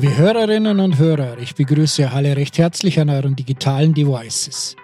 [0.00, 4.76] Liebe Hörerinnen und Hörer, ich begrüße alle recht herzlich an euren digitalen Devices.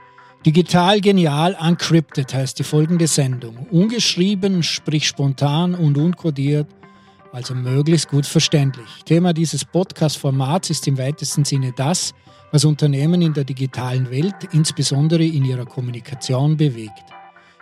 [0.45, 3.69] Digital genial uncrypted heißt die folgende Sendung.
[3.71, 6.67] Ungeschrieben, sprich spontan und unkodiert,
[7.31, 8.89] also möglichst gut verständlich.
[9.05, 12.13] Thema dieses Podcast-Formats ist im weitesten Sinne das,
[12.51, 17.05] was Unternehmen in der digitalen Welt, insbesondere in ihrer Kommunikation, bewegt.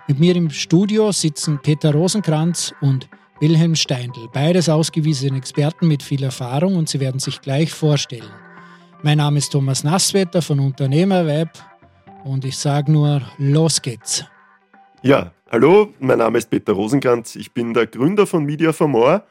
[0.09, 3.11] Mit mir im Studio sitzen Peter Rosenkranz und
[3.43, 8.31] Wilhelm Steindl, beides ausgewiesene Experten mit viel Erfahrung und sie werden sich gleich vorstellen.
[9.03, 11.49] Mein Name ist Thomas Nasswetter von Unternehmerweb
[12.23, 14.25] und ich sage nur, los geht's.
[15.03, 19.25] Ja, hallo, mein Name ist Peter Rosenkranz, ich bin der Gründer von Media for More.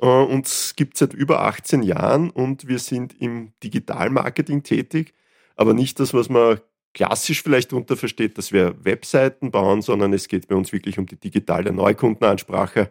[0.00, 5.12] Äh, uns gibt es seit über 18 Jahren und wir sind im Digitalmarketing tätig,
[5.56, 6.58] aber nicht das, was man
[6.94, 11.04] klassisch vielleicht darunter versteht, dass wir Webseiten bauen, sondern es geht bei uns wirklich um
[11.04, 12.90] die digitale Neukundenansprache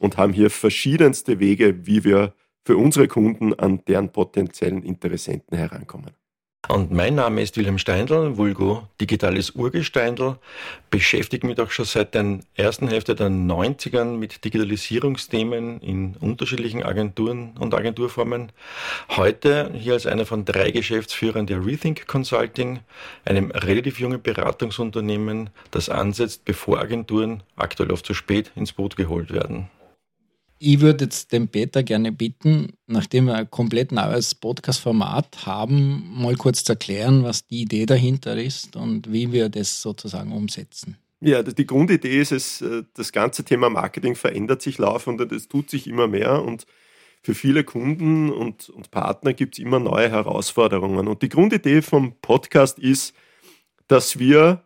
[0.00, 2.34] und haben hier verschiedenste Wege, wie wir
[2.64, 6.10] für unsere Kunden an deren potenziellen Interessenten herankommen.
[6.68, 10.36] Und mein Name ist Wilhelm Steindl, Vulgo Digitales Urgesteindl,
[10.90, 17.56] beschäftige mich auch schon seit der ersten Hälfte der 90ern mit Digitalisierungsthemen in unterschiedlichen Agenturen
[17.58, 18.52] und Agenturformen.
[19.08, 22.80] Heute hier als einer von drei Geschäftsführern der Rethink Consulting,
[23.24, 29.32] einem relativ jungen Beratungsunternehmen, das ansetzt, bevor Agenturen aktuell oft zu spät ins Boot geholt
[29.32, 29.70] werden.
[30.62, 36.36] Ich würde jetzt den Peter gerne bitten, nachdem wir ein komplett neues Podcast-Format haben, mal
[36.36, 40.98] kurz zu erklären, was die Idee dahinter ist und wie wir das sozusagen umsetzen.
[41.22, 45.48] Ja, die Grundidee ist es, äh, das ganze Thema Marketing verändert sich laufend und es
[45.48, 46.66] tut sich immer mehr und
[47.22, 51.08] für viele Kunden und, und Partner gibt es immer neue Herausforderungen.
[51.08, 53.14] Und die Grundidee vom Podcast ist,
[53.88, 54.62] dass wir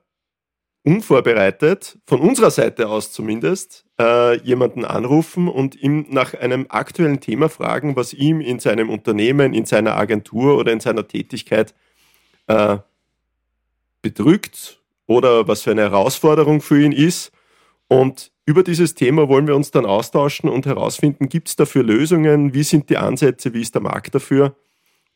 [0.84, 7.48] unvorbereitet, von unserer Seite aus zumindest, äh, jemanden anrufen und ihm nach einem aktuellen Thema
[7.48, 11.74] fragen, was ihm in seinem Unternehmen, in seiner Agentur oder in seiner Tätigkeit
[12.48, 12.78] äh,
[14.02, 17.32] bedrückt oder was für eine Herausforderung für ihn ist.
[17.88, 22.52] Und über dieses Thema wollen wir uns dann austauschen und herausfinden, gibt es dafür Lösungen,
[22.52, 24.54] wie sind die Ansätze, wie ist der Markt dafür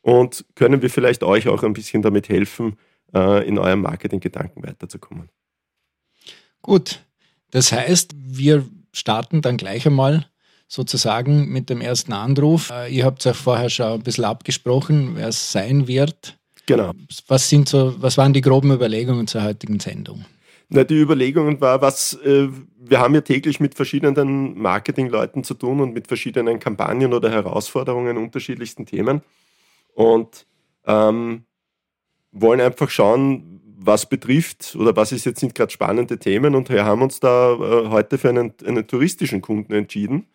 [0.01, 2.77] und können wir vielleicht euch auch ein bisschen damit helfen,
[3.13, 5.29] äh, in eurem Marketinggedanken weiterzukommen.
[6.61, 7.01] Gut,
[7.51, 10.25] das heißt, wir starten dann gleich einmal
[10.67, 12.69] sozusagen mit dem ersten Anruf.
[12.69, 16.37] Äh, ihr habt es ja vorher schon ein bisschen abgesprochen, wer es sein wird.
[16.67, 16.91] Genau.
[17.27, 20.25] Was, sind so, was waren die groben Überlegungen zur heutigen Sendung?
[20.69, 25.81] Na, die Überlegungen war, was äh, wir haben ja täglich mit verschiedenen Marketingleuten zu tun
[25.81, 29.21] und mit verschiedenen Kampagnen oder Herausforderungen unterschiedlichsten Themen
[29.95, 30.45] und
[30.85, 31.45] ähm,
[32.31, 36.83] wollen einfach schauen, was betrifft oder was ist jetzt sind gerade spannende Themen und wir
[36.83, 40.27] haben uns da äh, heute für einen, einen touristischen Kunden entschieden,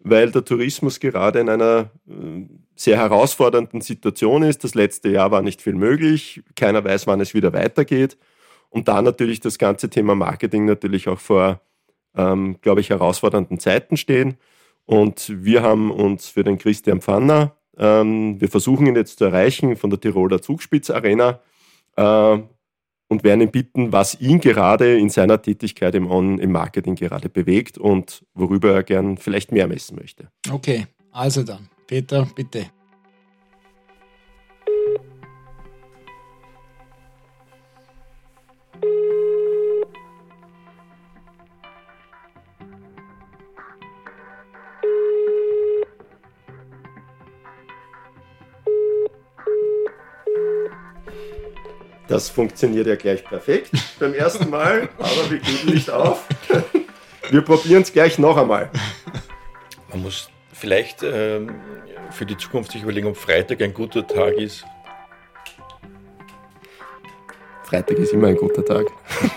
[0.00, 4.64] weil der Tourismus gerade in einer äh, sehr herausfordernden Situation ist.
[4.64, 8.16] Das letzte Jahr war nicht viel möglich, keiner weiß, wann es wieder weitergeht
[8.70, 11.60] und da natürlich das ganze Thema Marketing natürlich auch vor,
[12.14, 14.38] ähm, glaube ich, herausfordernden Zeiten stehen.
[14.86, 19.76] Und wir haben uns für den Christian Pfanner, ähm, wir versuchen ihn jetzt zu erreichen
[19.76, 21.40] von der Tiroler Zugspitz Arena,
[21.96, 22.38] äh,
[23.08, 27.28] und werden ihn bitten, was ihn gerade in seiner Tätigkeit im, On im Marketing gerade
[27.28, 30.28] bewegt und worüber er gern vielleicht mehr messen möchte.
[30.50, 32.66] Okay, also dann, Peter, bitte.
[52.16, 56.24] Das funktioniert ja gleich perfekt beim ersten Mal, aber wir geben nicht auf.
[57.28, 58.70] Wir probieren es gleich noch einmal.
[59.90, 61.50] Man muss vielleicht ähm,
[62.10, 64.64] für die Zukunft sich überlegen, ob Freitag ein guter Tag ist.
[67.64, 68.86] Freitag ist immer ein guter Tag.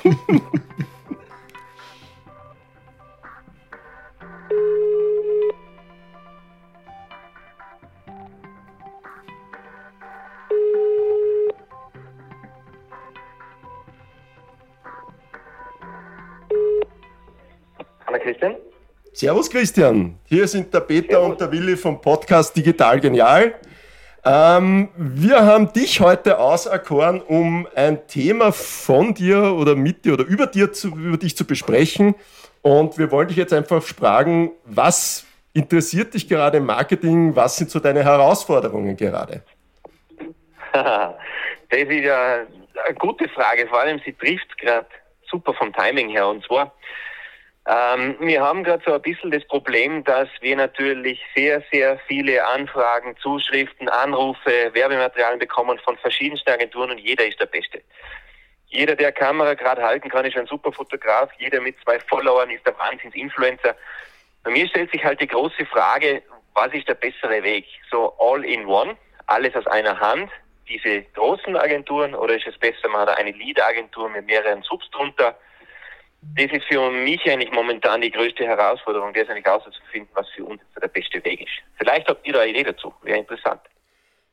[19.19, 21.31] Servus Christian, hier sind der Peter Servus.
[21.31, 23.53] und der Willi vom Podcast Digital Genial.
[24.23, 30.23] Ähm, wir haben dich heute auserkoren, um ein Thema von dir oder mit dir oder
[30.23, 32.15] über, dir zu, über dich zu besprechen.
[32.61, 37.35] Und wir wollen dich jetzt einfach fragen, was interessiert dich gerade im Marketing?
[37.35, 39.43] Was sind so deine Herausforderungen gerade?
[40.71, 41.13] das
[41.69, 42.45] ist ja
[42.85, 44.87] eine gute Frage, vor allem sie trifft gerade
[45.29, 46.25] super vom Timing her.
[46.29, 46.73] Und zwar
[47.69, 52.43] Ähm, wir haben gerade so ein bisschen das Problem, dass wir natürlich sehr, sehr viele
[52.43, 57.83] Anfragen, Zuschriften, Anrufe, Werbematerialien bekommen von verschiedensten Agenturen und jeder ist der Beste.
[58.69, 61.29] Jeder, der Kamera gerade halten kann, ist ein super Fotograf.
[61.37, 63.75] Jeder mit zwei Followern ist der Wahnsinns-Influencer.
[64.43, 66.23] Bei mir stellt sich halt die große Frage,
[66.55, 67.65] was ist der bessere Weg?
[67.91, 70.31] So all in one, alles aus einer Hand,
[70.67, 75.37] diese großen Agenturen, oder ist es besser, man hat eine Lead-Agentur mit mehreren Subs drunter?
[76.21, 80.61] Das ist für mich eigentlich momentan die größte Herausforderung, das eigentlich herauszufinden, was für uns
[80.81, 81.51] der beste Weg ist.
[81.77, 83.61] Vielleicht habt ihr da eine Idee dazu, wäre interessant.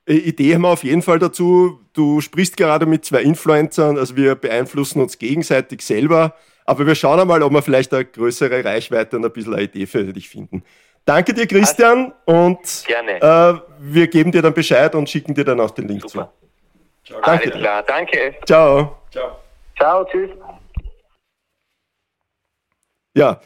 [0.07, 1.81] Äh, Idee haben wir auf jeden Fall dazu.
[1.93, 6.35] Du sprichst gerade mit zwei Influencern, also wir beeinflussen uns gegenseitig selber,
[6.65, 9.87] aber wir schauen einmal, ob wir vielleicht eine größere Reichweite und ein bisschen eine Idee
[9.87, 10.65] für dich finden.
[11.05, 13.21] Danke dir, Christian, und Gerne.
[13.23, 16.33] Äh, wir geben dir dann Bescheid und schicken dir dann auch den Link Super.
[17.05, 17.13] zu.
[17.13, 17.21] Ciao.
[17.23, 18.35] Alles klar, danke.
[18.45, 18.99] Ciao.
[19.13, 19.39] Ciao.
[19.77, 20.31] Ciao, tschüss.
[23.17, 23.41] Ja.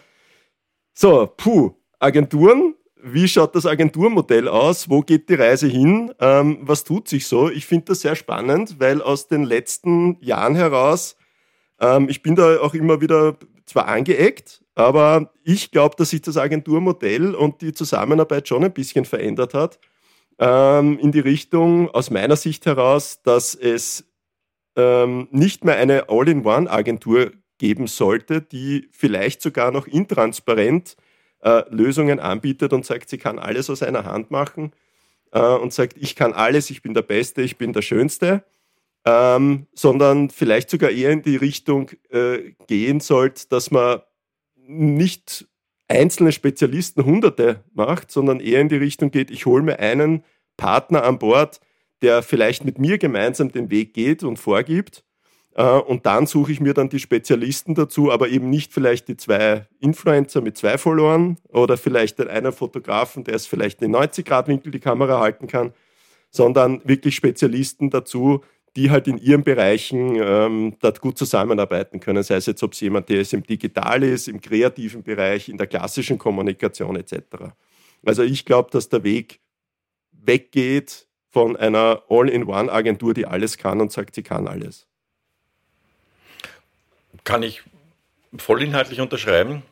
[0.94, 1.70] So, puh,
[2.00, 2.74] Agenturen.
[3.02, 4.90] Wie schaut das Agenturmodell aus?
[4.90, 6.12] Wo geht die Reise hin?
[6.20, 7.48] Ähm, was tut sich so?
[7.48, 11.16] Ich finde das sehr spannend, weil aus den letzten Jahren heraus,
[11.80, 16.36] ähm, ich bin da auch immer wieder zwar angeeckt, aber ich glaube, dass sich das
[16.36, 19.78] Agenturmodell und die Zusammenarbeit schon ein bisschen verändert hat.
[20.38, 24.04] Ähm, in die Richtung, aus meiner Sicht heraus, dass es
[24.76, 30.96] ähm, nicht mehr eine All-in-One-Agentur geben sollte, die vielleicht sogar noch intransparent
[31.42, 34.72] äh, Lösungen anbietet und sagt, sie kann alles aus einer Hand machen
[35.30, 38.44] äh, und sagt, ich kann alles, ich bin der Beste, ich bin der Schönste,
[39.04, 44.00] ähm, sondern vielleicht sogar eher in die Richtung äh, gehen sollte, dass man
[44.56, 45.46] nicht
[45.86, 50.24] einzelne Spezialisten Hunderte macht, sondern eher in die Richtung geht, ich hole mir einen
[50.56, 51.60] Partner an Bord,
[52.00, 55.04] der vielleicht mit mir gemeinsam den Weg geht und vorgibt
[55.54, 59.66] und dann suche ich mir dann die Spezialisten dazu, aber eben nicht vielleicht die zwei
[59.80, 64.78] Influencer mit zwei Followern oder vielleicht den einen Fotografen, der es vielleicht in 90-Grad-Winkel die
[64.78, 65.72] Kamera halten kann,
[66.30, 68.42] sondern wirklich Spezialisten dazu,
[68.76, 72.22] die halt in ihren Bereichen ähm, dort gut zusammenarbeiten können.
[72.22, 75.58] Sei es jetzt, ob es jemand, der es im Digital ist, im kreativen Bereich, in
[75.58, 77.14] der klassischen Kommunikation etc.
[78.06, 79.40] Also ich glaube, dass der Weg
[80.12, 84.86] weggeht von einer All-in-One-Agentur, die alles kann und sagt, sie kann alles.
[87.24, 87.62] Kann ich
[88.36, 89.62] vollinhaltlich unterschreiben.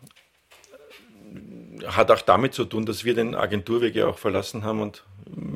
[1.87, 5.05] Hat auch damit zu tun, dass wir den Agenturweg ja auch verlassen haben und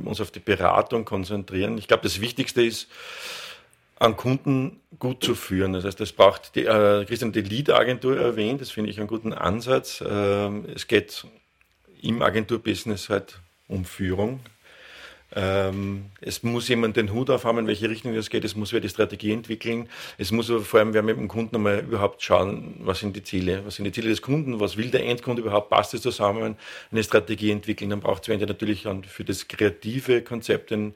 [0.04, 1.78] uns auf die Beratung konzentrieren.
[1.78, 2.88] Ich glaube, das Wichtigste ist,
[4.02, 5.72] an Kunden gut zu führen.
[5.72, 9.32] Das heißt, es braucht, die, äh, Christian die Lead-Agentur erwähnt, das finde ich einen guten
[9.32, 10.02] Ansatz.
[10.06, 11.24] Ähm, es geht
[12.00, 13.38] im Agenturbusiness halt
[13.68, 14.40] um Führung.
[15.34, 18.44] Ähm, es muss jemand den Hut aufhaben, in welche Richtung das geht.
[18.44, 19.88] Es muss wer die Strategie entwickeln.
[20.18, 23.22] Es muss aber vor allem wer mit dem Kunden einmal überhaupt schauen, was sind die
[23.22, 23.62] Ziele?
[23.64, 24.60] Was sind die Ziele des Kunden?
[24.60, 25.70] Was will der Endkunde überhaupt?
[25.70, 26.56] Passt es zusammen?
[26.90, 27.90] Eine Strategie entwickeln.
[27.90, 30.94] Dann braucht es natürlich für das kreative Konzept den,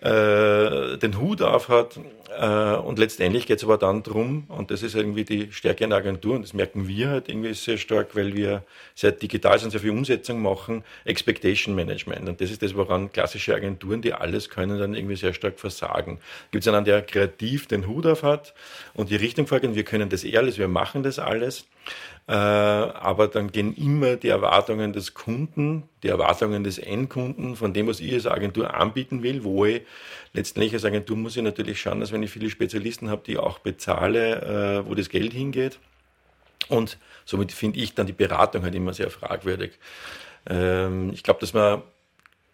[0.00, 2.00] äh, den Hut aufhat.
[2.36, 5.96] Äh, und letztendlich geht es aber dann darum, und das ist irgendwie die Stärke einer
[5.96, 8.64] Agentur, und das merken wir halt irgendwie sehr stark, weil wir
[8.94, 12.28] sehr digital sind, sehr viel Umsetzung machen, Expectation Management.
[12.28, 16.18] Und das ist das, woran klassische Agenturen, die alles können, dann irgendwie sehr stark versagen.
[16.50, 18.54] Gibt es einen, der kreativ den Hut auf hat
[18.94, 21.66] und die Richtung vorgeht, wir können das eh alles, wir machen das alles.
[22.26, 27.86] Äh, aber dann gehen immer die Erwartungen des Kunden, die Erwartungen des Endkunden von dem,
[27.86, 29.82] was ich als Agentur anbieten will, wo ich
[30.34, 33.60] letztendlich als Agentur muss ich natürlich schauen, dass wenn ich viele Spezialisten habe, die auch
[33.60, 35.78] bezahle, äh, wo das Geld hingeht.
[36.68, 39.78] Und somit finde ich dann die Beratung halt immer sehr fragwürdig.
[40.48, 41.82] Ähm, ich glaube, dass man,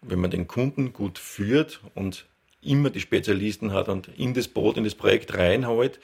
[0.07, 2.25] wenn man den Kunden gut führt und
[2.61, 5.99] immer die Spezialisten hat und in das Boot, in das Projekt reinholt,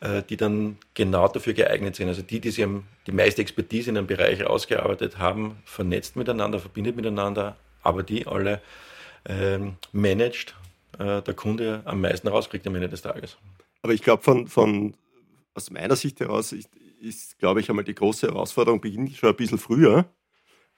[0.00, 2.08] äh, die dann genau dafür geeignet sind.
[2.08, 2.66] Also die, die sie
[3.06, 8.60] die meiste Expertise in einem Bereich ausgearbeitet haben, vernetzt miteinander, verbindet miteinander, aber die alle
[9.28, 10.54] ähm, managt,
[10.98, 13.36] äh, der Kunde am meisten rauskriegt am Ende des Tages.
[13.82, 14.94] Aber ich glaube, von, von,
[15.54, 16.68] aus meiner Sicht heraus ist,
[17.00, 20.04] ist, glaube ich, einmal die große Herausforderung beginnt schon ein bisschen früher,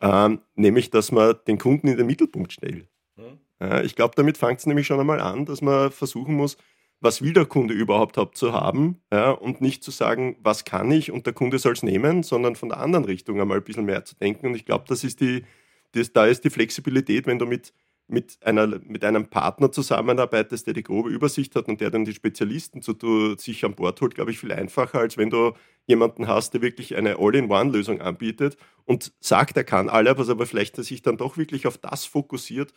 [0.03, 2.89] ähm, nämlich, dass man den Kunden in den Mittelpunkt stellt.
[3.17, 3.39] Hm.
[3.85, 6.57] Ich glaube, damit fängt es nämlich schon einmal an, dass man versuchen muss,
[7.03, 11.11] was will der Kunde überhaupt zu haben ja, und nicht zu sagen, was kann ich
[11.11, 14.05] und der Kunde soll es nehmen, sondern von der anderen Richtung einmal ein bisschen mehr
[14.05, 14.47] zu denken.
[14.47, 15.45] Und ich glaube, das ist die,
[15.93, 17.73] das, da ist die Flexibilität, wenn du mit,
[18.09, 22.13] mit, einer, mit einem Partner zusammenarbeitest, der die grobe Übersicht hat und der dann die
[22.13, 25.53] Spezialisten zu, zu sich an Bord holt, glaube ich, viel einfacher, als wenn du
[25.87, 30.77] jemanden hast, der wirklich eine All-in-One-Lösung anbietet und sagt, er kann alle, was aber vielleicht
[30.77, 32.73] sich dann doch wirklich auf das fokussiert,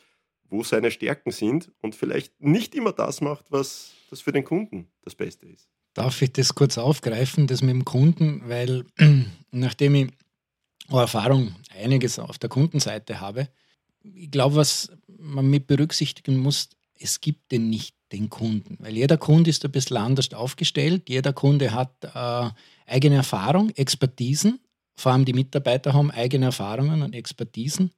[0.50, 4.88] wo seine Stärken sind und vielleicht nicht immer das macht, was das für den Kunden
[5.04, 5.68] das Beste ist.
[5.94, 8.86] Darf ich das kurz aufgreifen, das mit dem Kunden, weil
[9.52, 10.08] nachdem ich
[10.90, 13.50] Erfahrung einiges auf der Kundenseite habe.
[14.04, 14.92] Ich glaube, was
[15.26, 19.72] man mit berücksichtigen muss, es gibt den nicht den Kunden, weil jeder Kunde ist ein
[19.72, 21.10] bisschen anders aufgestellt.
[21.10, 22.50] Jeder Kunde hat äh,
[22.86, 24.60] eigene Erfahrung, Expertisen.
[24.96, 27.92] Vor allem die Mitarbeiter haben eigene Erfahrungen und Expertisen.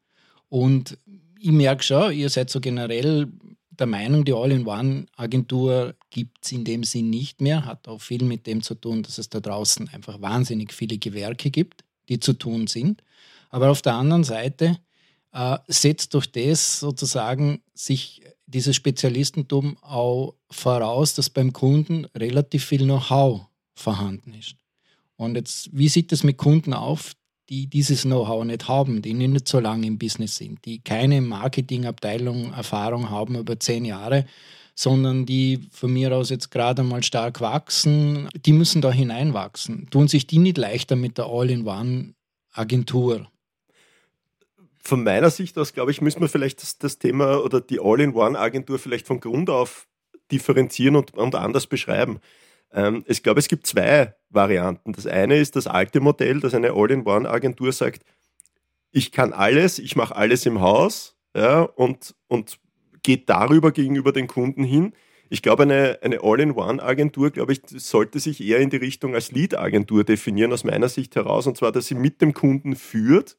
[0.50, 0.98] Und
[1.40, 3.32] ich merke schon, ihr seid so generell
[3.70, 7.66] der Meinung, die All-in-One-Agentur gibt es in dem Sinn nicht mehr.
[7.66, 11.52] Hat auch viel mit dem zu tun, dass es da draußen einfach wahnsinnig viele Gewerke
[11.52, 13.04] gibt, die zu tun sind.
[13.50, 14.80] Aber auf der anderen Seite
[15.38, 22.84] äh, setzt durch das sozusagen sich dieses Spezialistentum auch voraus, dass beim Kunden relativ viel
[22.84, 24.56] Know-how vorhanden ist.
[25.16, 27.14] Und jetzt, wie sieht es mit Kunden auf,
[27.50, 32.54] die dieses Know-how nicht haben, die nicht so lange im Business sind, die keine Marketingabteilung
[32.54, 34.26] Erfahrung haben über zehn Jahre,
[34.74, 39.88] sondern die von mir aus jetzt gerade mal stark wachsen, die müssen da hineinwachsen.
[39.92, 43.28] Tun sich die nicht leichter mit der All-in-One-Agentur?
[44.88, 48.80] Von meiner Sicht aus, glaube ich, müssen wir vielleicht das, das Thema oder die All-in-One-Agentur
[48.80, 49.86] vielleicht von Grund auf
[50.32, 52.22] differenzieren und, und anders beschreiben.
[52.72, 54.94] Ähm, ich glaube, es gibt zwei Varianten.
[54.94, 58.04] Das eine ist das alte Modell, dass eine All-in-One-Agentur sagt,
[58.92, 62.58] ich kann alles, ich mache alles im Haus ja, und, und
[63.04, 64.94] geht darüber gegenüber den Kunden hin.
[65.30, 70.06] Ich glaube, eine, eine All-in-One-Agentur, glaube ich, sollte sich eher in die Richtung als Lead-Agentur
[70.06, 73.36] definieren, aus meiner Sicht heraus, und zwar, dass sie mit dem Kunden führt,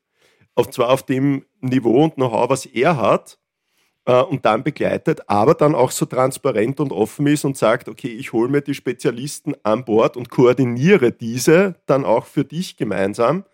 [0.59, 3.39] und zwar auf dem Niveau und Know-how, was er hat,
[4.07, 8.09] äh, und dann begleitet, aber dann auch so transparent und offen ist und sagt, okay,
[8.09, 13.45] ich hole mir die Spezialisten an Bord und koordiniere diese dann auch für dich gemeinsam,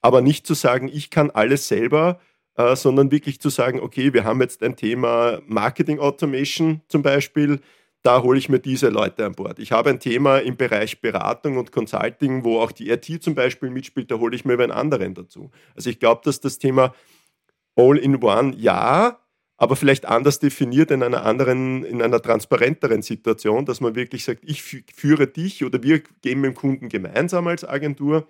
[0.00, 2.18] aber nicht zu sagen, ich kann alles selber,
[2.56, 7.60] äh, sondern wirklich zu sagen, okay, wir haben jetzt ein Thema Marketing Automation zum Beispiel,
[8.02, 9.58] da hole ich mir diese Leute an Bord.
[9.58, 13.70] Ich habe ein Thema im Bereich Beratung und Consulting, wo auch die IT zum Beispiel
[13.70, 15.50] mitspielt, da hole ich mir einen anderen dazu.
[15.76, 16.94] Also ich glaube, dass das Thema
[17.76, 19.18] All-in-One ja,
[19.56, 24.42] aber vielleicht anders definiert in einer anderen, in einer transparenteren Situation, dass man wirklich sagt,
[24.44, 28.26] ich führe dich oder wir gehen mit dem Kunden gemeinsam als Agentur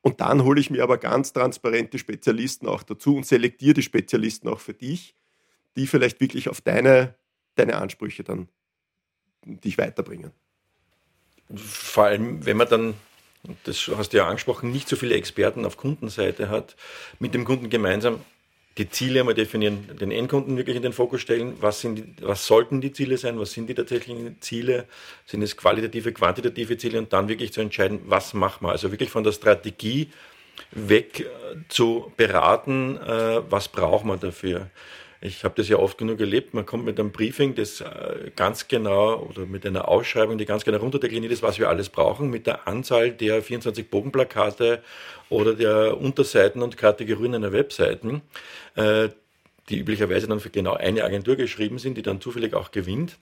[0.00, 4.48] und dann hole ich mir aber ganz transparente Spezialisten auch dazu und selektiere die Spezialisten
[4.48, 5.16] auch für dich,
[5.76, 7.16] die vielleicht wirklich auf deine,
[7.56, 8.48] deine Ansprüche dann
[9.56, 10.32] dich weiterbringen.
[11.54, 12.94] Vor allem, wenn man dann
[13.64, 16.76] das hast du ja angesprochen, nicht so viele Experten auf Kundenseite hat,
[17.18, 18.20] mit dem Kunden gemeinsam
[18.78, 21.54] die Ziele einmal definieren, den Endkunden wirklich in den Fokus stellen.
[21.60, 23.38] Was, sind die, was sollten die Ziele sein?
[23.38, 24.86] Was sind die tatsächlichen Ziele?
[25.26, 26.98] Sind es qualitative, quantitative Ziele?
[26.98, 28.70] Und dann wirklich zu entscheiden, was machen wir?
[28.70, 30.10] Also wirklich von der Strategie
[30.70, 34.70] weg äh, zu beraten, äh, was braucht man dafür?
[35.20, 36.54] Ich habe das ja oft genug erlebt.
[36.54, 40.64] Man kommt mit einem Briefing, das äh, ganz genau oder mit einer Ausschreibung, die ganz
[40.64, 44.82] genau runterdekliniert ist, was wir alles brauchen, mit der Anzahl der 24 Bogenplakate
[45.28, 48.22] oder der Unterseiten und Kategorien einer Webseiten,
[48.76, 49.08] äh,
[49.68, 53.18] die üblicherweise dann für genau eine Agentur geschrieben sind, die dann zufällig auch gewinnt.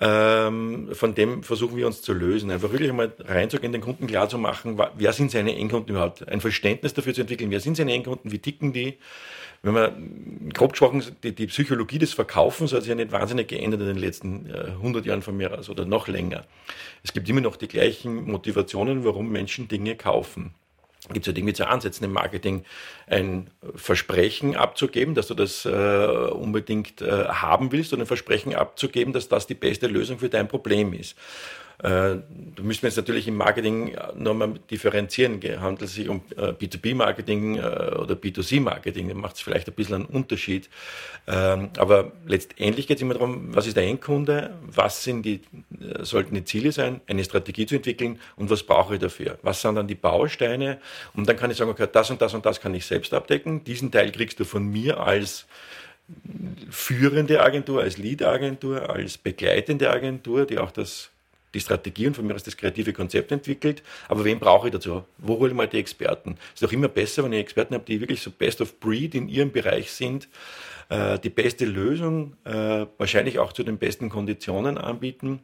[0.00, 2.50] Ähm, von dem versuchen wir uns zu lösen.
[2.50, 6.26] Einfach wirklich einmal reinzugehen, den Kunden klar zu machen, wer sind seine Endkunden überhaupt?
[6.28, 8.98] Ein Verständnis dafür zu entwickeln, wer sind seine Endkunden, wie ticken die?
[9.64, 13.80] wenn man grob gesprochen, die, die Psychologie des Verkaufens hat sich ja nicht wahnsinnig geändert
[13.80, 16.44] in den letzten äh, 100 Jahren von mir aus oder noch länger.
[17.02, 20.52] Es gibt immer noch die gleichen Motivationen, warum Menschen Dinge kaufen
[21.12, 22.64] gibt es halt irgendwie zu Ansätzen im Marketing,
[23.06, 29.12] ein Versprechen abzugeben, dass du das äh, unbedingt äh, haben willst und ein Versprechen abzugeben,
[29.12, 31.16] dass das die beste Lösung für dein Problem ist.
[31.82, 35.40] Äh, da müssen wir jetzt natürlich im Marketing nochmal differenzieren.
[35.60, 39.08] Handelt es sich um äh, B2B-Marketing äh, oder B2C-Marketing?
[39.08, 40.70] Da macht es vielleicht ein bisschen einen Unterschied.
[41.26, 44.54] Ähm, aber letztendlich geht es immer darum, was ist der Endkunde?
[44.62, 45.40] Was sind die,
[46.00, 47.00] sollten die Ziele sein?
[47.06, 49.38] Eine Strategie zu entwickeln und was brauche ich dafür?
[49.42, 50.78] Was sind dann die Bausteine?
[51.14, 53.64] Und dann kann ich sagen, okay, das und das und das kann ich selbst abdecken.
[53.64, 55.46] Diesen Teil kriegst du von mir als
[56.70, 61.10] führende Agentur, als Lead-Agentur, als begleitende Agentur, die auch das
[61.54, 63.82] die Strategie und von mir aus das kreative Konzept entwickelt.
[64.08, 65.04] Aber wen brauche ich dazu?
[65.18, 66.36] Wo hole ich mal die Experten?
[66.54, 69.14] Es ist auch immer besser, wenn ich Experten habe, die wirklich so best of breed
[69.14, 70.28] in ihrem Bereich sind,
[70.88, 75.40] äh, die beste Lösung, äh, wahrscheinlich auch zu den besten Konditionen anbieten,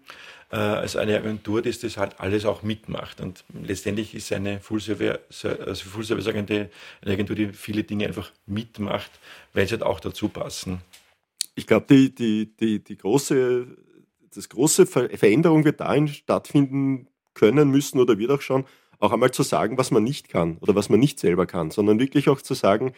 [0.50, 3.21] äh, als eine Agentur, die das halt alles auch mitmacht.
[3.21, 6.69] Und letztendlich ist eine Full-Service-Agentur
[7.02, 9.11] eine Agentur, die viele Dinge einfach mitmacht,
[9.55, 10.81] weil sie halt auch dazu passen.
[11.55, 13.67] Ich glaube, die, die, die, die große
[14.34, 18.64] das große Ver Veränderung wird darin stattfinden können, müssen oder wird auch schon,
[18.99, 21.99] auch einmal zu sagen, was man nicht kann oder was man nicht selber kann, sondern
[21.99, 22.92] wirklich auch zu sagen,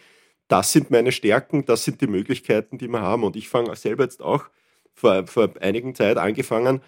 [0.47, 3.23] das sind meine Stärken, das sind die Möglichkeiten, die wir haben.
[3.23, 4.45] Und ich fange selber jetzt auch
[4.93, 6.81] vor, vor einigen Zeit angefangen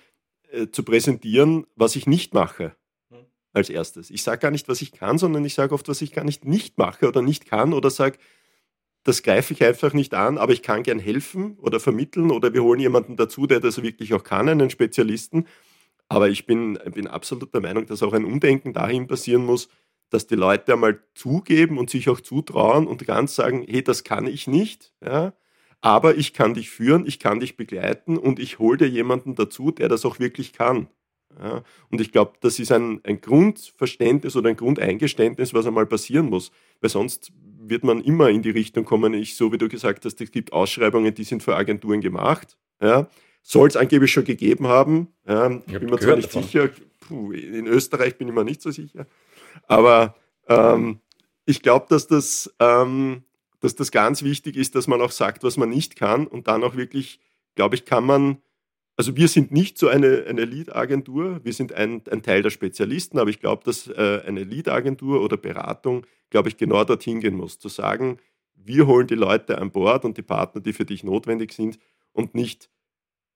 [0.51, 2.75] äh, zu präsentieren, was ich nicht mache.
[3.53, 4.09] als erstes.
[4.09, 6.43] Ich sage gar nicht, was ich kann, sondern ich sage oft, was ich gar nicht
[6.43, 8.17] nicht mache oder nicht kann oder sage,
[9.05, 12.63] das greife ich einfach nicht an, aber ich kann gern helfen oder vermitteln oder wir
[12.63, 15.47] holen jemanden dazu, der das wirklich auch kann, einen Spezialisten.
[16.09, 19.69] Aber ich bin, bin absolut der Meinung, dass auch ein Umdenken dahin passieren muss,
[20.09, 24.25] dass die Leute einmal zugeben und sich auch zutrauen und ganz sagen, hey, das kann
[24.25, 25.33] ich nicht, ja,
[25.81, 29.69] aber ich kann dich führen, ich kann dich begleiten und ich hole dir jemanden dazu,
[29.69, 30.87] der das auch wirklich kann.
[31.39, 36.27] Ja, und ich glaube, das ist ein, ein Grundverständnis oder ein Grundeingeständnis, was einmal passieren
[36.27, 37.31] muss, weil sonst
[37.69, 40.53] wird man immer in die Richtung kommen, ich, so wie du gesagt hast, es gibt
[40.53, 42.57] Ausschreibungen, die sind für Agenturen gemacht.
[42.81, 43.07] Ja,
[43.41, 45.07] soll es angeblich schon gegeben haben.
[45.27, 46.43] Ja, ich bin mir zwar nicht davon.
[46.43, 46.69] sicher,
[47.07, 49.05] puh, in Österreich bin ich mir nicht so sicher,
[49.67, 50.15] aber
[50.47, 50.99] ähm,
[51.45, 53.23] ich glaube, dass das, ähm,
[53.59, 56.63] dass das ganz wichtig ist, dass man auch sagt, was man nicht kann und dann
[56.63, 57.19] auch wirklich,
[57.55, 58.37] glaube ich, kann man
[58.97, 63.19] also wir sind nicht so eine, eine Lead-Agentur, wir sind ein, ein, Teil der Spezialisten,
[63.19, 67.59] aber ich glaube, dass äh, eine Lead-Agentur oder Beratung, glaube ich, genau dorthin gehen muss,
[67.59, 68.19] zu sagen,
[68.55, 71.77] wir holen die Leute an Bord und die Partner, die für dich notwendig sind
[72.13, 72.69] und nicht,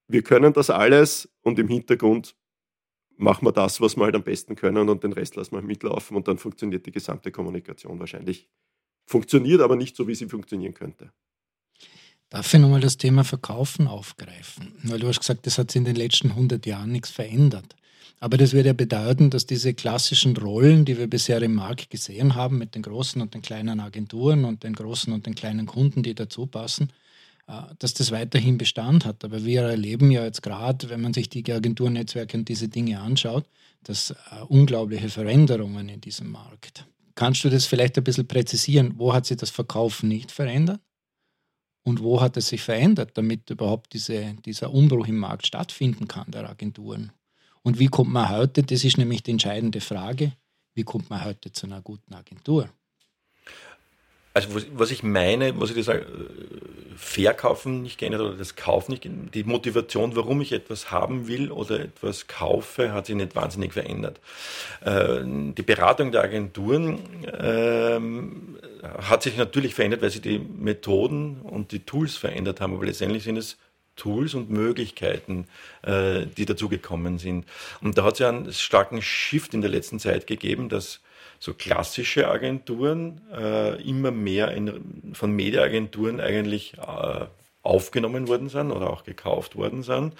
[0.07, 2.35] wir können das alles und im Hintergrund
[3.17, 6.15] machen wir das, was wir halt am besten können und den Rest lassen wir mitlaufen
[6.15, 8.49] und dann funktioniert die gesamte Kommunikation wahrscheinlich.
[9.05, 11.11] Funktioniert aber nicht so, wie sie funktionieren könnte.
[12.29, 14.73] Darf ich nochmal das Thema Verkaufen aufgreifen?
[14.83, 17.75] Weil du hast gesagt, das hat sich in den letzten 100 Jahren nichts verändert.
[18.19, 22.35] Aber das würde ja bedeuten, dass diese klassischen Rollen, die wir bisher im Markt gesehen
[22.35, 26.03] haben, mit den großen und den kleinen Agenturen und den großen und den kleinen Kunden,
[26.03, 26.91] die dazu passen,
[27.47, 29.23] äh, dass das weiterhin Bestand hat.
[29.23, 33.45] Aber wir erleben ja jetzt gerade, wenn man sich die Agenturnetzwerke und diese Dinge anschaut,
[33.83, 36.85] dass äh, unglaubliche Veränderungen in diesem Markt.
[37.15, 38.93] Kannst du das vielleicht ein bisschen präzisieren?
[38.97, 40.81] Wo hat sich das Verkaufen nicht verändert?
[41.89, 46.29] Und wo hat es sich verändert, damit überhaupt diese, dieser Umbruch im Markt stattfinden kann,
[46.29, 47.11] der Agenturen?
[47.63, 50.33] Und wie kommt man heute, das ist nämlich die entscheidende Frage,
[50.75, 52.69] wie kommt man heute zu einer guten Agentur?
[54.33, 56.03] Also was, was, ich meine, was ich das äh,
[56.95, 61.51] Verkaufen nicht geändert oder das Kaufen nicht geändert, die Motivation, warum ich etwas haben will
[61.51, 64.19] oder etwas kaufe, hat sich nicht wahnsinnig verändert.
[64.81, 66.99] Äh, die Beratung der Agenturen
[67.39, 72.85] ähm, hat sich natürlich verändert, weil sich die Methoden und die Tools verändert haben, aber
[72.85, 73.57] letztendlich sind es
[73.95, 75.47] Tools und Möglichkeiten,
[75.83, 77.45] äh, die dazugekommen sind.
[77.81, 81.01] Und da hat es ja einen starken Shift in der letzten Zeit gegeben, dass
[81.39, 87.25] so klassische Agenturen äh, immer mehr in, von Mediaagenturen eigentlich äh,
[87.63, 90.13] aufgenommen worden sind oder auch gekauft worden sind,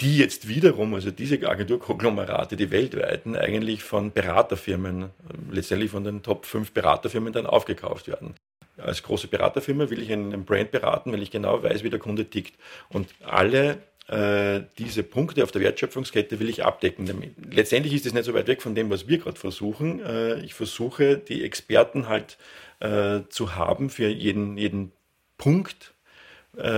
[0.00, 5.10] die jetzt wiederum, also diese Agenturkonglomerate, die weltweiten, eigentlich von Beraterfirmen,
[5.50, 8.34] letztendlich von den Top 5 Beraterfirmen dann aufgekauft werden.
[8.76, 12.24] Als große Beraterfirma will ich einen Brand beraten, weil ich genau weiß, wie der Kunde
[12.24, 12.54] tickt.
[12.88, 13.78] Und alle
[14.10, 17.32] äh, diese Punkte auf der Wertschöpfungskette will ich abdecken.
[17.48, 20.04] Letztendlich ist es nicht so weit weg von dem, was wir gerade versuchen.
[20.04, 22.36] Äh, ich versuche, die Experten halt
[22.80, 24.92] äh, zu haben für jeden, jeden
[25.38, 25.94] Punkt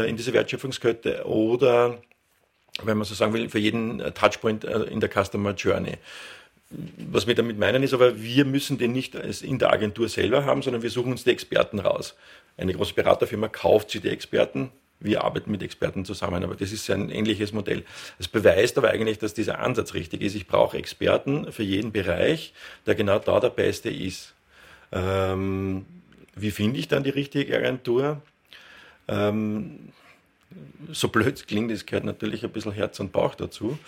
[0.06, 2.02] in dieser Wertschöpfungskette oder,
[2.84, 5.94] wenn man so sagen will, für jeden Touchpoint in der Customer Journey.
[6.98, 10.60] Was wir damit meinen ist aber, wir müssen den nicht in der Agentur selber haben,
[10.60, 12.14] sondern wir suchen uns die Experten raus.
[12.58, 14.70] Eine große Beraterfirma kauft sich die Experten,
[15.02, 17.84] wir arbeiten mit Experten zusammen, aber das ist ein ähnliches Modell.
[18.18, 20.34] Das beweist aber eigentlich, dass dieser Ansatz richtig ist.
[20.34, 22.52] Ich brauche Experten für jeden Bereich,
[22.86, 24.34] der genau da der Beste ist.
[24.92, 25.86] Ähm,
[26.34, 28.22] wie finde ich dann die richtige Agentur?
[29.08, 29.92] Ähm,
[30.92, 33.78] so blöd klingt, es gehört natürlich ein bisschen Herz und Bauch dazu.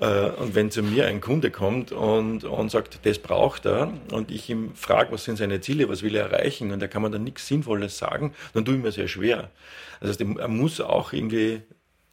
[0.00, 4.30] Äh, und wenn zu mir ein Kunde kommt und, und sagt, das braucht er, und
[4.30, 7.10] ich ihm frage, was sind seine Ziele, was will er erreichen, und er kann mir
[7.10, 9.50] dann nichts Sinnvolles sagen, dann tue ich mir sehr schwer.
[10.00, 11.62] Das heißt, er muss auch irgendwie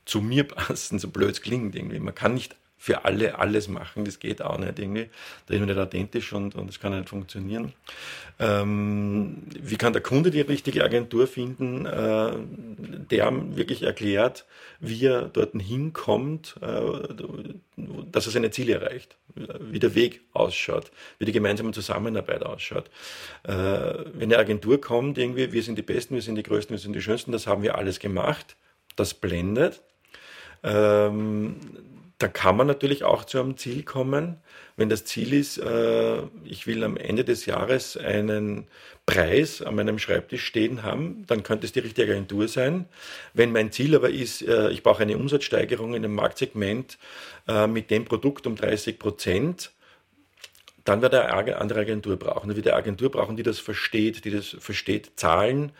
[0.05, 1.99] zu mir passen, so blöd klingt irgendwie.
[1.99, 4.05] Man kann nicht für alle alles machen.
[4.05, 5.09] Das geht auch nicht irgendwie.
[5.47, 7.73] Da ist man nicht authentisch und, und das kann nicht funktionieren.
[8.37, 12.33] Ähm, wie kann der Kunde die richtige Agentur finden, äh,
[13.09, 14.45] der wirklich erklärt,
[14.79, 17.13] wie er dort hinkommt, äh,
[18.11, 19.15] dass er seine Ziele erreicht,
[19.59, 22.89] wie der Weg ausschaut, wie die gemeinsame Zusammenarbeit ausschaut.
[23.43, 26.79] Äh, wenn eine Agentur kommt, irgendwie, wir sind die Besten, wir sind die Größten, wir
[26.79, 28.57] sind die Schönsten, das haben wir alles gemacht,
[28.95, 29.81] das blendet.
[30.63, 31.55] Ähm,
[32.17, 34.37] da kann man natürlich auch zu einem Ziel kommen.
[34.77, 38.67] Wenn das Ziel ist, äh, ich will am Ende des Jahres einen
[39.05, 42.85] Preis an meinem Schreibtisch stehen haben, dann könnte es die richtige Agentur sein.
[43.33, 46.97] Wenn mein Ziel aber ist, äh, ich brauche eine Umsatzsteigerung in einem Marktsegment
[47.47, 49.71] äh, mit dem Produkt um 30 Prozent,
[50.85, 52.47] dann wird eine andere Agentur brauchen.
[52.47, 55.71] Dann wird eine Agentur brauchen, die das versteht, die das versteht, Zahlen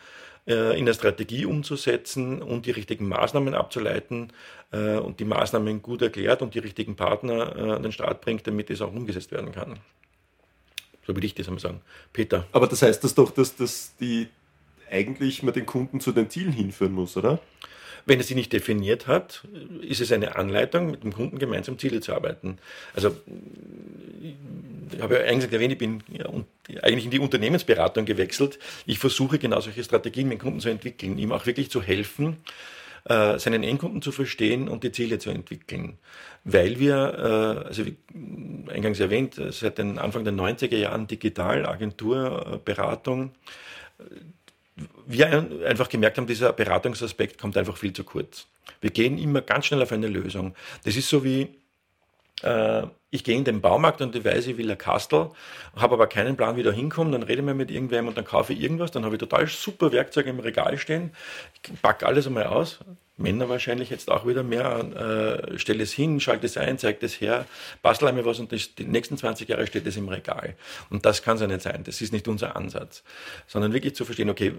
[0.78, 4.32] in der Strategie umzusetzen und die richtigen Maßnahmen abzuleiten
[4.72, 8.46] äh, und die Maßnahmen gut erklärt und die richtigen Partner äh, an den Start bringt,
[8.46, 9.78] damit es auch umgesetzt werden kann.
[11.06, 11.80] So würde ich das einmal sagen.
[12.12, 12.46] Peter.
[12.52, 14.28] Aber das heißt das doch, dass das die
[14.90, 17.40] eigentlich man den Kunden zu den Zielen hinführen muss, oder?
[18.08, 19.46] Wenn er sie nicht definiert hat,
[19.82, 22.58] ist es eine Anleitung, mit dem Kunden gemeinsam Ziele zu arbeiten.
[22.94, 23.16] Also,
[24.92, 26.26] ich habe ja eigentlich erwähnt, ich bin ja,
[26.82, 28.60] eigentlich in die Unternehmensberatung gewechselt.
[28.86, 32.36] Ich versuche genau solche Strategien mit dem Kunden zu entwickeln, ihm auch wirklich zu helfen,
[33.08, 35.98] äh, seinen Endkunden zu verstehen und die Ziele zu entwickeln.
[36.44, 37.96] Weil wir, äh, also wie
[38.70, 43.32] eingangs erwähnt, seit den Anfang der 90er Jahren Digital, Agentur, Beratung,
[45.06, 48.46] wir einfach gemerkt haben, dieser Beratungsaspekt kommt einfach viel zu kurz.
[48.80, 50.54] Wir gehen immer ganz schnell auf eine Lösung.
[50.84, 51.48] Das ist so wie,
[52.42, 55.30] äh, ich gehe in den Baumarkt und ich weiß, ich will ein Kastel,
[55.76, 58.52] habe aber keinen Plan, wie da hinkomme, dann rede ich mit irgendwem und dann kaufe
[58.52, 61.12] ich irgendwas, dann habe ich total super Werkzeuge im Regal stehen,
[61.82, 62.80] packe alles einmal aus,
[63.18, 67.18] Männer wahrscheinlich jetzt auch wieder mehr, äh, stelle es hin, schalte es ein, zeige es
[67.20, 67.46] her,
[67.80, 70.54] bastel einmal was und das, die nächsten 20 Jahre steht es im Regal.
[70.90, 73.02] Und das kann es ja nicht sein, das ist nicht unser Ansatz.
[73.46, 74.52] Sondern wirklich zu verstehen, okay,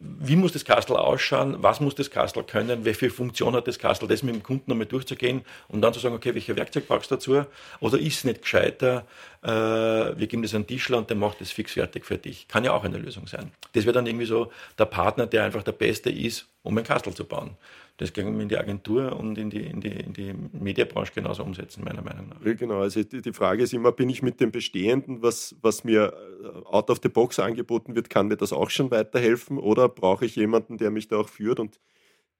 [0.00, 4.08] wie muss das Kastel ausschauen, was muss das Kastel können, welche Funktion hat das Kastel,
[4.08, 7.14] das mit dem Kunden einmal durchzugehen und dann zu sagen, okay, welche Werkzeug brauchst du
[7.14, 7.44] dazu?
[7.78, 9.06] Oder ist es nicht gescheiter,
[9.42, 12.48] äh, wir geben das an den Tischler und der macht das fix fertig für dich.
[12.48, 13.52] Kann ja auch eine Lösung sein.
[13.72, 17.14] Das wäre dann irgendwie so der Partner, der einfach der Beste ist, um ein Kastel
[17.14, 17.56] zu bauen.
[17.98, 21.42] Das können wir in die Agentur und in die, in die, in die Mediabranche genauso
[21.42, 22.40] umsetzen, meiner Meinung nach.
[22.40, 26.46] Genau, also die, Frage ist immer, bin ich mit dem Bestehenden, was, was mir äh,
[26.68, 30.36] out of the box angeboten wird, kann mir das auch schon weiterhelfen oder brauche ich
[30.36, 31.80] jemanden, der mich da auch führt und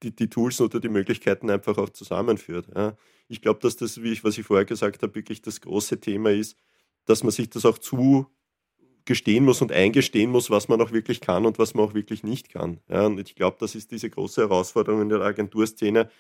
[0.05, 2.69] die, die Tools oder die Möglichkeiten einfach auch zusammenführt.
[2.77, 2.97] Ja.
[3.27, 6.31] Ich glaube, dass das, wie ich, was ich vorher gesagt habe, wirklich das große Thema
[6.31, 6.57] ist,
[7.05, 7.79] dass man sich das auch
[9.09, 12.23] zugestehen muss und eingestehen muss, was man auch wirklich kann und was man auch wirklich
[12.25, 12.79] nicht kann.
[12.91, 16.11] Ja, und ich glaube, das ist diese große Herausforderung in der Agenturszene,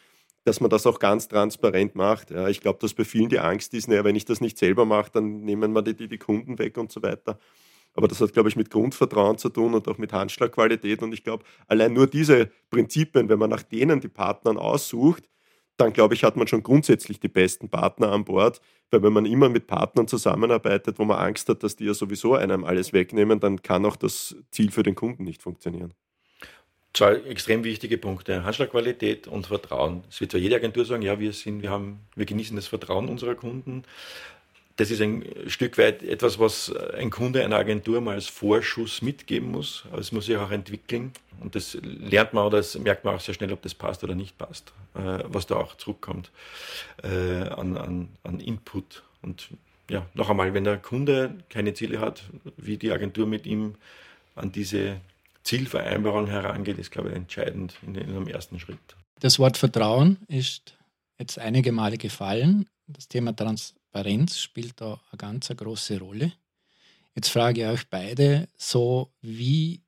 [0.44, 2.31] dass man das auch ganz transparent macht.
[2.31, 4.87] Ja, ich glaube, dass bei vielen die Angst ist, naja, wenn ich das nicht selber
[4.87, 7.38] mache, dann nehmen wir die, die, die Kunden weg und so weiter.
[7.92, 11.03] Aber das hat, glaube ich, mit Grundvertrauen zu tun und auch mit Handschlagqualität.
[11.03, 15.29] Und ich glaube, allein nur diese Prinzipien, wenn man nach denen die Partnern aussucht,
[15.79, 18.61] dann glaube ich, hat man schon grundsätzlich die besten Partner an Bord.
[18.91, 22.35] Weil wenn man immer mit Partnern zusammenarbeitet, wo man Angst hat, dass die ja sowieso
[22.35, 25.95] einem alles wegnehmen, dann kann auch das Ziel für den Kunden nicht funktionieren.
[26.95, 30.03] Zwei extrem wichtige Punkte, Handschlagqualität und Vertrauen.
[30.09, 33.09] Es wird zwar jede Agentur sagen, ja, wir sind, wir haben, wir genießen das Vertrauen
[33.09, 33.85] unserer Kunden,
[34.79, 39.51] das ist ein Stück weit etwas, was ein Kunde einer Agentur mal als Vorschuss mitgeben
[39.51, 39.85] muss.
[39.91, 41.12] Aber es muss sich auch entwickeln.
[41.41, 44.14] Und das lernt man oder das merkt man auch sehr schnell, ob das passt oder
[44.14, 46.31] nicht passt, äh, was da auch zurückkommt
[47.03, 49.03] äh, an, an, an Input.
[49.21, 49.49] Und
[49.91, 52.23] ja, noch einmal, wenn der Kunde keine Ziele hat,
[52.57, 53.75] wie die Agentur mit ihm
[54.37, 55.01] an diese
[55.43, 58.79] Zielvereinbarung herangeht, ist, glaube ich, entscheidend in, in einem ersten Schritt.
[59.19, 60.77] Das Wort Vertrauen ist
[61.19, 62.69] jetzt einige Male gefallen.
[62.87, 66.33] Das Thema Trans Transparenz spielt da eine ganz große Rolle.
[67.14, 69.83] Jetzt frage ich euch beide so, wie,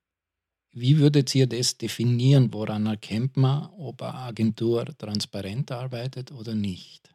[0.73, 2.53] wie würdet ihr das definieren?
[2.53, 7.15] Woran erkennt man, ob eine Agentur transparent arbeitet oder nicht?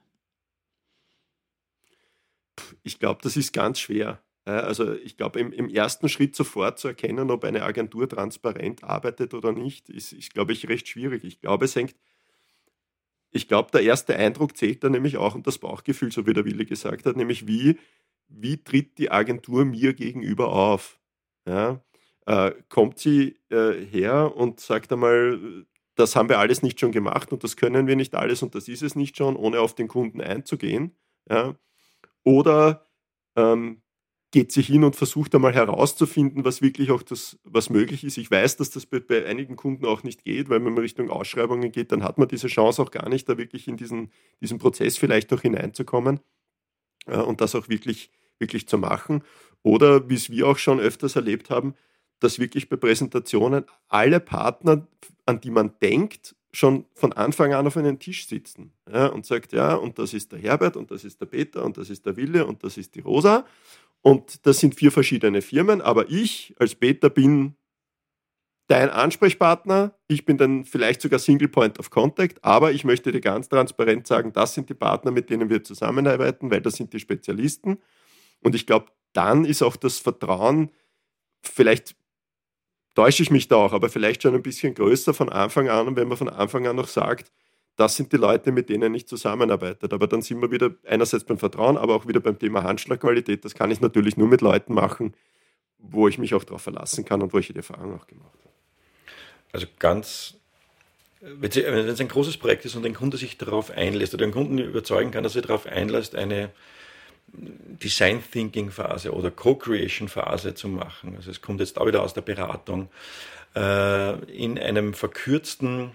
[2.84, 4.22] Ich glaube, das ist ganz schwer.
[4.46, 9.34] Also ich glaube, im, im, ersten Schritt sofort zu erkennen, ob eine Agentur transparent arbeitet
[9.34, 11.24] oder nicht, ist, ist glaube ich, recht schwierig.
[11.24, 11.96] Ich glaube, es hängt
[13.36, 16.46] ich glaube, der erste Eindruck zählt da nämlich auch und das Bauchgefühl, so wie der
[16.46, 17.78] Wille gesagt hat, nämlich wie,
[18.30, 21.00] wie tritt die Agentur mir gegenüber auf?
[21.46, 21.82] Ja?
[22.26, 27.34] Äh, kommt sie äh, her und sagt einmal, das haben wir alles nicht schon gemacht
[27.34, 29.90] und das können wir nicht alles und das ist es nicht schon, ohne auf den
[29.90, 30.96] Kunden einzugehen?
[31.30, 31.56] Ja?
[32.24, 32.86] Oder
[33.36, 33.82] ähm,
[34.36, 38.18] geht sie hin und versucht einmal herauszufinden, was wirklich auch das, was möglich ist.
[38.18, 41.10] Ich weiß, dass das bei, bei, einigen Kunden auch nicht geht, weil wenn man Richtung
[41.10, 44.58] Ausschreibungen geht, dann hat man diese Chance auch gar nicht, da wirklich in diesen, diesen
[44.58, 46.20] Prozess vielleicht auch hineinzukommen
[47.06, 49.24] äh, und das auch wirklich, wirklich zu machen.
[49.64, 51.74] Oder wie es wir auch schon öfters erlebt haben,
[52.20, 54.86] dass wirklich bei Präsentationen alle Partner,
[55.26, 59.54] an die man denkt, schon von Anfang an auf einem Tisch sitzen ja, und sagt,
[59.54, 62.18] ja, und das ist der Herbert und das ist der Peter und das ist der
[62.18, 63.46] Wille und das ist die Rosa
[64.06, 67.56] und das sind vier verschiedene Firmen, aber ich als Beta bin
[68.68, 69.98] dein Ansprechpartner.
[70.08, 74.06] Ich bin dann vielleicht sogar Single Point of Contact, aber ich möchte dir ganz transparent
[74.06, 77.80] sagen, das sind die Partner, mit denen wir zusammenarbeiten, weil das sind die Spezialisten.
[78.42, 80.70] Und ich glaube, dann ist auch das Vertrauen,
[81.42, 81.96] vielleicht
[82.94, 85.96] täusche ich mich da auch, aber vielleicht schon ein bisschen größer von Anfang an.
[85.96, 87.32] Wenn man von Anfang an noch sagt,
[87.76, 89.92] das sind die Leute, mit denen ich zusammenarbeitet.
[89.92, 93.44] Aber dann sind wir wieder einerseits beim Vertrauen, aber auch wieder beim Thema Handschlagqualität.
[93.44, 95.14] Das kann ich natürlich nur mit Leuten machen,
[95.78, 98.54] wo ich mich auch darauf verlassen kann und wo ich die Erfahrung auch gemacht habe.
[99.52, 100.36] Also ganz,
[101.22, 104.58] wenn es ein großes Projekt ist und ein Kunde sich darauf einlässt oder den Kunden
[104.58, 106.52] überzeugen kann, dass er darauf einlässt, eine
[107.28, 111.16] Design Thinking Phase oder Co-Creation Phase zu machen.
[111.18, 112.90] Also es kommt jetzt auch wieder aus der Beratung.
[113.56, 115.92] Äh, in einem verkürzten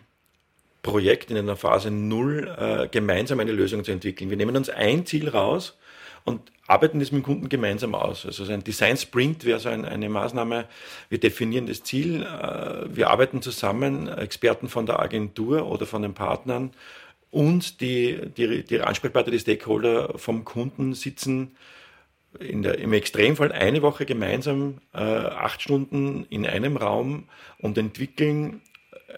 [0.82, 4.30] Projekt, in einer Phase Null, äh, gemeinsam eine Lösung zu entwickeln.
[4.30, 5.76] Wir nehmen uns ein Ziel raus
[6.24, 8.24] und arbeiten das mit dem Kunden gemeinsam aus.
[8.24, 10.66] Also ein Design Sprint wäre so ein, eine Maßnahme.
[11.08, 16.14] Wir definieren das Ziel, äh, wir arbeiten zusammen, Experten von der Agentur oder von den
[16.14, 16.72] Partnern
[17.30, 21.56] und die, die, die Ansprechpartner, die Stakeholder vom Kunden sitzen
[22.38, 28.62] der, im Extremfall eine Woche gemeinsam, äh, acht Stunden in einem Raum und entwickeln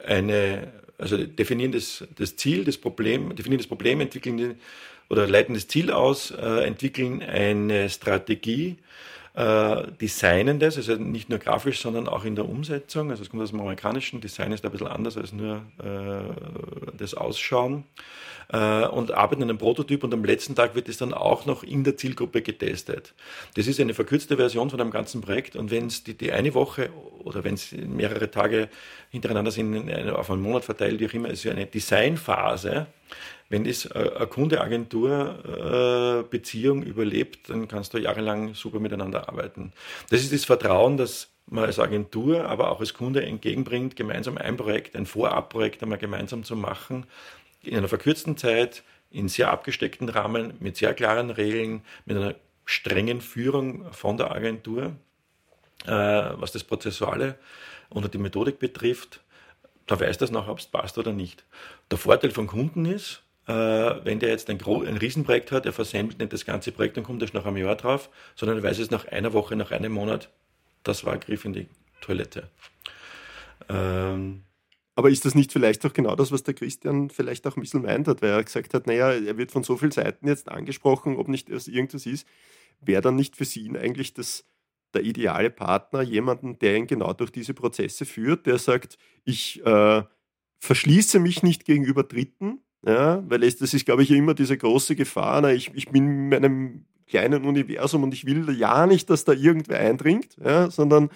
[0.07, 0.73] eine,
[1.03, 4.57] also definieren das, das Ziel, das Problem, definieren das Problem, entwickeln
[5.11, 8.79] oder leiten das Ziel aus, äh, entwickeln eine Strategie,
[9.35, 13.11] äh, designen das, also nicht nur grafisch, sondern auch in der Umsetzung.
[13.11, 17.15] Also es kommt aus dem amerikanischen Design, ist ein bisschen anders als nur äh, das
[17.15, 17.85] Ausschauen
[18.53, 21.63] äh, und arbeiten an einem Prototyp und am letzten Tag wird es dann auch noch
[21.63, 23.15] in der Zielgruppe getestet.
[23.55, 26.55] Das ist eine verkürzte Version von einem ganzen Projekt und wenn es die, die eine
[26.55, 26.91] Woche
[27.25, 28.69] oder wenn es mehrere Tage
[29.11, 32.87] hintereinander sind, auf einen Monat verteilt, wie auch immer, ist ja eine Designphase,
[33.49, 39.73] wenn das äh, eine Kunde-Agentur-Beziehung überlebt, dann kannst du jahrelang super miteinander arbeiten.
[40.11, 44.57] Das ist das Vertrauen, das man als Agentur, aber auch als Kunde entgegenbringt, gemeinsam ein
[44.57, 47.07] Projekt, ein Vorabprojekt einmal gemeinsam zu machen,
[47.63, 53.21] in einer verkürzten Zeit, in sehr abgesteckten Rahmen, mit sehr klaren Regeln, mit einer strengen
[53.21, 54.97] Führung von der Agentur,
[55.85, 57.37] äh, was das Prozessuale
[57.91, 59.21] und die Methodik betrifft.
[59.87, 61.45] Da weiß das noch, ob es passt oder nicht.
[61.91, 66.19] Der Vorteil von Kunden ist, äh, wenn der jetzt ein, ein Riesenprojekt hat, er versendet
[66.19, 68.91] nicht das ganze Projekt und kommt erst nach einem Jahr drauf, sondern er weiß es
[68.91, 70.31] nach einer Woche, nach einem Monat,
[70.85, 71.67] das war ein Griff in die
[72.01, 72.49] Toilette.
[73.69, 74.45] Ähm,
[74.95, 77.83] aber ist das nicht vielleicht auch genau das, was der Christian vielleicht auch ein bisschen
[77.83, 81.17] meint hat, weil er gesagt hat, naja, er wird von so vielen Seiten jetzt angesprochen,
[81.17, 82.27] ob nicht das irgendwas ist.
[82.81, 84.45] Wäre dann nicht für Sie eigentlich das,
[84.93, 90.03] der ideale Partner jemanden, der ihn genau durch diese Prozesse führt, der sagt, ich äh,
[90.59, 94.95] verschließe mich nicht gegenüber Dritten, ja, weil es, das ist, glaube ich, immer diese große
[94.97, 95.41] Gefahr.
[95.41, 99.33] Na, ich, ich bin in meinem kleinen Universum und ich will ja nicht, dass da
[99.33, 101.11] irgendwer eindringt, ja, sondern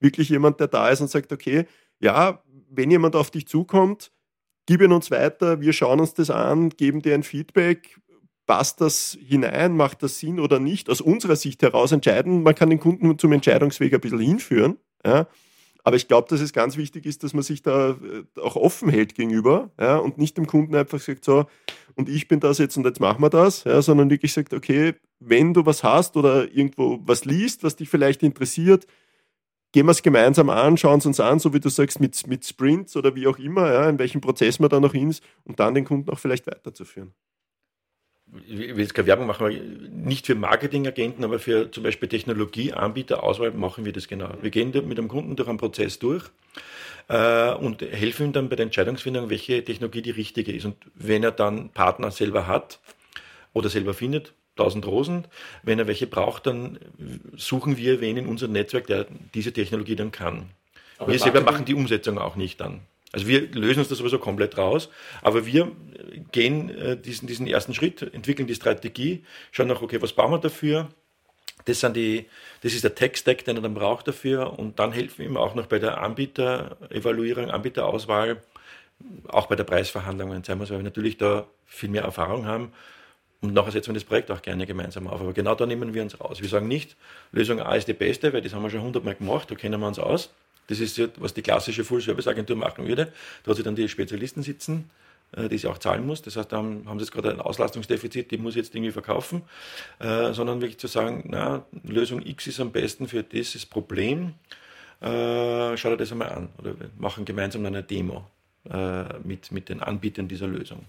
[0.00, 1.66] wirklich jemand, der da ist und sagt, okay,
[2.00, 2.42] ja,
[2.74, 4.12] wenn jemand auf dich zukommt,
[4.66, 7.98] gib ihn uns weiter, wir schauen uns das an, geben dir ein Feedback,
[8.46, 12.42] passt das hinein, macht das Sinn oder nicht, aus unserer Sicht heraus entscheiden.
[12.42, 14.78] Man kann den Kunden zum Entscheidungsweg ein bisschen hinführen.
[15.04, 15.26] Ja.
[15.84, 18.88] Aber ich glaube, dass es ganz wichtig ist, dass man sich da äh, auch offen
[18.88, 21.46] hält gegenüber ja, und nicht dem Kunden einfach sagt, so,
[21.96, 24.94] und ich bin das jetzt und jetzt machen wir das, ja, sondern wirklich sagt, okay,
[25.18, 28.86] wenn du was hast oder irgendwo was liest, was dich vielleicht interessiert,
[29.72, 32.44] gehen wir es gemeinsam an, schauen es uns an, so wie du sagst, mit, mit
[32.44, 35.58] Sprints oder wie auch immer, ja, in welchem Prozess man da noch hin ist und
[35.58, 37.12] dann den Kunden auch vielleicht weiterzuführen
[38.46, 43.84] ich will jetzt keine Werbung machen, nicht für Marketingagenten, aber für zum Beispiel Technologieanbieterauswahl machen
[43.84, 44.30] wir das genau.
[44.40, 46.24] Wir gehen mit dem Kunden durch einen Prozess durch
[47.08, 50.64] äh, und helfen ihm dann bei der Entscheidungsfindung, welche Technologie die richtige ist.
[50.64, 52.80] Und wenn er dann Partner selber hat
[53.52, 55.26] oder selber findet, 1000 Rosen.
[55.62, 56.78] Wenn er welche braucht, dann
[57.36, 60.50] suchen wir wen in unserem Netzwerk, der diese Technologie dann kann.
[60.98, 62.80] Aber wir selber machen die Umsetzung auch nicht dann.
[63.12, 64.88] Also wir lösen uns das sowieso komplett raus,
[65.20, 65.70] aber wir
[66.32, 70.38] gehen äh, diesen, diesen ersten Schritt, entwickeln die Strategie, schauen nach, okay, was brauchen wir
[70.38, 70.88] dafür?
[71.66, 72.26] Das, sind die,
[72.62, 75.54] das ist der Tech-Stack, den er dann braucht dafür und dann helfen wir ihm auch
[75.54, 78.42] noch bei der Anbieterevaluierung, Anbieterauswahl,
[79.28, 82.72] auch bei der Preisverhandlung, weil wir natürlich da viel mehr Erfahrung haben
[83.42, 85.20] und nachher setzen wir das Projekt auch gerne gemeinsam auf.
[85.20, 86.40] Aber genau da nehmen wir uns raus.
[86.40, 86.96] Wir sagen nicht,
[87.32, 89.86] Lösung A ist die beste, weil das haben wir schon hundertmal gemacht, da kennen wir
[89.86, 90.30] uns aus.
[90.68, 93.12] Das ist was die klassische Full-Service-Agentur machen würde.
[93.42, 94.90] Da hat sie dann die Spezialisten sitzen,
[95.32, 96.22] äh, die sie auch zahlen muss.
[96.22, 99.42] Das heißt, da haben, sie jetzt gerade ein Auslastungsdefizit, die muss jetzt irgendwie verkaufen.
[99.98, 104.34] Äh, sondern wirklich zu sagen, na, Lösung X ist am besten für dieses Problem.
[105.00, 106.48] Äh, schau dir das einmal an.
[106.58, 108.24] Oder wir machen gemeinsam eine Demo
[108.70, 110.86] äh, mit, mit den Anbietern dieser Lösung.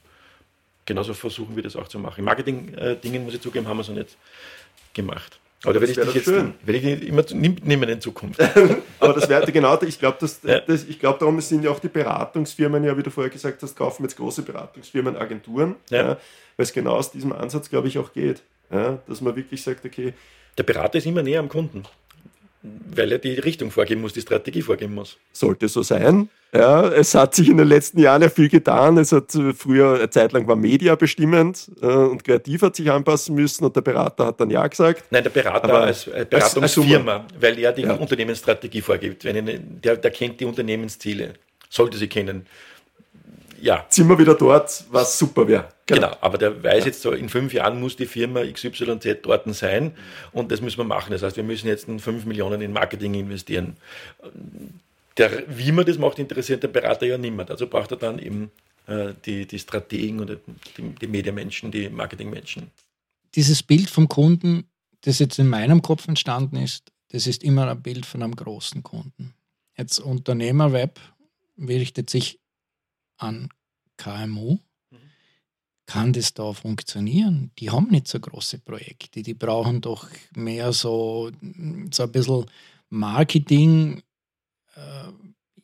[0.86, 2.24] Genauso versuchen wir das auch zu machen.
[2.24, 4.18] Marketing-Dingen, muss ich zugeben, haben wir es noch nicht
[4.94, 5.40] gemacht.
[5.64, 6.54] Aber da werde ich jetzt schön.
[6.64, 8.40] werde ich immer mitnehmen in Zukunft.
[9.00, 10.60] Aber das wäre genau, ich glaube, das, ja.
[10.60, 13.76] das, ich glaube, darum sind ja auch die Beratungsfirmen, ja, wie du vorher gesagt hast,
[13.76, 15.98] kaufen jetzt große Beratungsfirmen, Agenturen, ja.
[15.98, 16.08] ja,
[16.58, 18.42] weil es genau aus diesem Ansatz, glaube ich, auch geht.
[18.72, 20.14] Ja, dass man wirklich sagt, okay.
[20.58, 21.84] Der Berater ist immer näher am Kunden
[22.64, 25.18] weil er die Richtung vorgeben muss, die Strategie vorgeben muss.
[25.34, 26.30] Sollte so sein.
[26.54, 28.98] Ja, es hat sich in den letzten Jahren ja viel getan.
[28.98, 32.90] Es hat äh, früher eine Zeit lang war Media bestimmend äh, und kreativ hat sich
[32.90, 35.04] anpassen müssen und der Berater hat dann ja gesagt.
[35.10, 37.94] Nein, der Berater Aber als Beratungsfirma, als, als weil er die ja.
[37.94, 39.26] Unternehmensstrategie vorgibt.
[39.26, 41.34] Wenn er, der, der kennt die Unternehmensziele,
[41.70, 42.46] sollte sie kennen
[43.64, 43.86] ja.
[43.90, 45.70] sind wir wieder dort, was super wäre.
[45.86, 46.08] Genau.
[46.08, 46.18] genau.
[46.22, 49.92] aber der weiß jetzt so, in fünf Jahren muss die Firma XYZ dort sein
[50.32, 51.12] und das müssen wir machen.
[51.12, 53.78] Das heißt, wir müssen jetzt 5 Millionen in Marketing investieren.
[55.18, 57.52] Der, wie man das macht, interessiert der Berater ja niemand.
[57.52, 58.52] Also braucht er dann eben
[58.88, 60.38] äh, die, die Strategen oder
[60.78, 62.72] die, die Mediamenschen, die Marketingmenschen.
[63.36, 64.66] Dieses Bild vom Kunden,
[65.02, 68.84] das jetzt in meinem Kopf entstanden ist, das ist immer ein Bild von einem großen
[68.84, 69.34] Kunden.
[69.78, 71.00] Jetzt Unternehmerweb
[71.58, 72.40] richtet sich
[73.18, 73.50] an
[73.98, 74.58] KMU.
[75.86, 77.52] Kann das da funktionieren?
[77.60, 79.22] Die haben nicht so große Projekte.
[79.22, 81.30] Die brauchen doch mehr so,
[81.92, 82.46] so ein bisschen
[82.90, 84.02] Marketing
[84.76, 85.10] äh,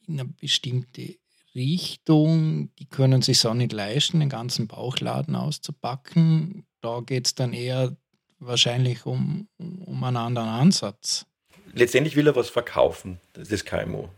[0.08, 1.16] in eine bestimmte
[1.56, 2.70] Richtung.
[2.76, 6.66] Die können sich auch nicht leisten, den ganzen Bauchladen auszupacken.
[6.82, 7.96] Da geht es dann eher
[8.40, 11.26] wahrscheinlich um, um einen anderen Ansatz.
[11.74, 14.10] Letztendlich will er was verkaufen, das KMU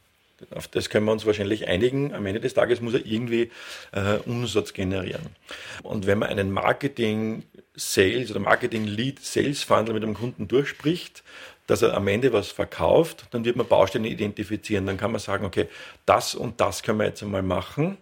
[0.53, 2.13] auf das können wir uns wahrscheinlich einigen.
[2.13, 3.51] Am Ende des Tages muss er irgendwie
[3.91, 5.27] äh, Umsatz generieren.
[5.83, 7.43] Und wenn man einen Marketing
[7.75, 11.23] Sales oder Marketing Lead Sales Funnel mit einem Kunden durchspricht,
[11.67, 14.85] dass er am Ende was verkauft, dann wird man Bausteine identifizieren.
[14.85, 15.67] Dann kann man sagen, okay,
[16.05, 17.97] das und das können wir jetzt einmal machen.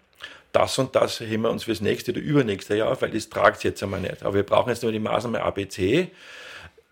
[0.52, 3.58] Das und das heben wir uns fürs nächste oder übernächste Jahr auf, weil das tragt
[3.58, 4.24] es jetzt einmal nicht.
[4.24, 6.10] Aber wir brauchen jetzt nur die Maßnahme ABC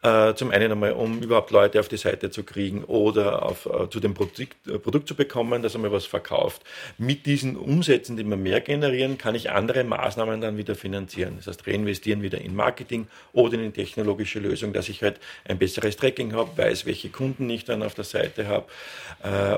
[0.08, 3.90] äh, zum einen einmal, um überhaupt Leute auf die Seite zu kriegen oder auf, äh,
[3.90, 6.62] zu dem Produkt, äh, Produkt zu bekommen, dass einmal was verkauft.
[6.98, 11.34] Mit diesen Umsätzen, die wir mehr generieren, kann ich andere Maßnahmen dann wieder finanzieren.
[11.38, 15.98] Das heißt, reinvestieren wieder in Marketing oder in technologische Lösungen, dass ich halt ein besseres
[15.98, 18.66] Tracking habe, weiß, welche Kunden ich dann auf der Seite habe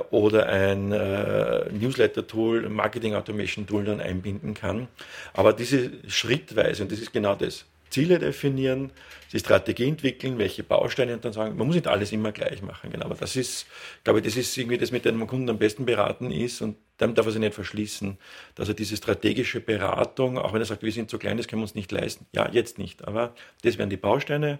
[0.10, 4.88] oder ein Newsletter-Tool, Marketing-Automation-Tool dann einbinden kann.
[5.34, 8.92] Aber diese schrittweise, und das ist genau das, Ziele definieren,
[9.32, 12.92] die Strategie entwickeln, welche Bausteine und dann sagen, man muss nicht alles immer gleich machen.
[12.92, 13.06] Genau.
[13.06, 13.68] Aber das ist,
[14.04, 16.78] glaube ich, das ist irgendwie das, mit dem man Kunden am besten beraten ist und
[16.98, 18.18] dann darf er sich nicht verschließen,
[18.56, 21.62] dass er diese strategische Beratung, auch wenn er sagt, wir sind zu klein, das können
[21.62, 22.26] wir uns nicht leisten.
[22.34, 23.08] Ja, jetzt nicht.
[23.08, 24.60] Aber das wären die Bausteine,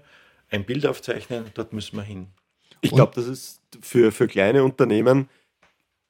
[0.50, 2.28] ein Bild aufzeichnen, dort müssen wir hin.
[2.82, 5.30] Ich glaube, das ist für, für kleine Unternehmen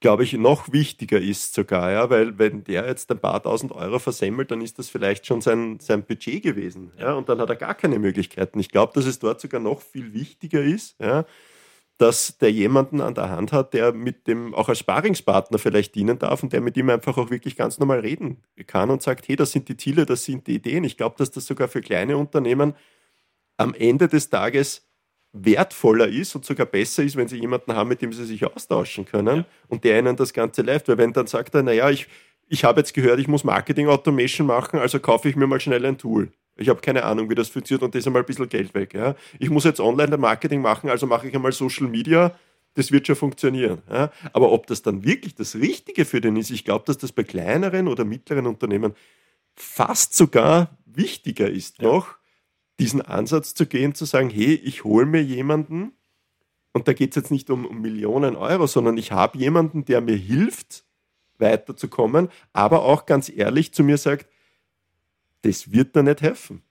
[0.00, 3.98] glaube ich, noch wichtiger ist sogar, ja, weil wenn der jetzt ein paar tausend Euro
[3.98, 6.90] versemmelt, dann ist das vielleicht schon sein, sein Budget gewesen.
[6.98, 8.58] Ja, und dann hat er gar keine Möglichkeiten.
[8.58, 11.26] Ich glaube, dass es dort sogar noch viel wichtiger ist, ja,
[11.98, 16.18] dass der jemanden an der Hand hat, der mit dem auch als Sparingspartner vielleicht dienen
[16.18, 19.36] darf und der mit ihm einfach auch wirklich ganz normal reden kann und sagt, hey,
[19.36, 20.84] das sind die Ziele, das sind die Ideen.
[20.84, 22.74] Ich glaube, dass das sogar für kleine Unternehmen
[23.58, 24.89] am Ende des Tages
[25.32, 29.04] wertvoller ist und sogar besser ist, wenn sie jemanden haben, mit dem sie sich austauschen
[29.04, 29.44] können ja.
[29.68, 30.88] und der ihnen das Ganze läuft.
[30.88, 32.08] Weil wenn dann sagt er, naja, ich,
[32.48, 35.86] ich habe jetzt gehört, ich muss Marketing Automation machen, also kaufe ich mir mal schnell
[35.86, 36.32] ein Tool.
[36.56, 38.92] Ich habe keine Ahnung, wie das funktioniert und das ist einmal ein bisschen Geld weg.
[38.92, 39.14] Ja.
[39.38, 42.36] Ich muss jetzt Online-Marketing machen, also mache ich einmal Social Media.
[42.74, 43.82] Das wird schon funktionieren.
[43.90, 44.12] Ja.
[44.32, 47.22] Aber ob das dann wirklich das Richtige für den ist, ich glaube, dass das bei
[47.22, 48.94] kleineren oder mittleren Unternehmen
[49.54, 52.19] fast sogar wichtiger ist noch,
[52.80, 55.92] diesen Ansatz zu gehen, zu sagen, hey, ich hole mir jemanden,
[56.72, 60.00] und da geht es jetzt nicht um, um Millionen Euro, sondern ich habe jemanden, der
[60.00, 60.84] mir hilft,
[61.38, 64.26] weiterzukommen, aber auch ganz ehrlich zu mir sagt,
[65.42, 66.62] das wird da nicht helfen.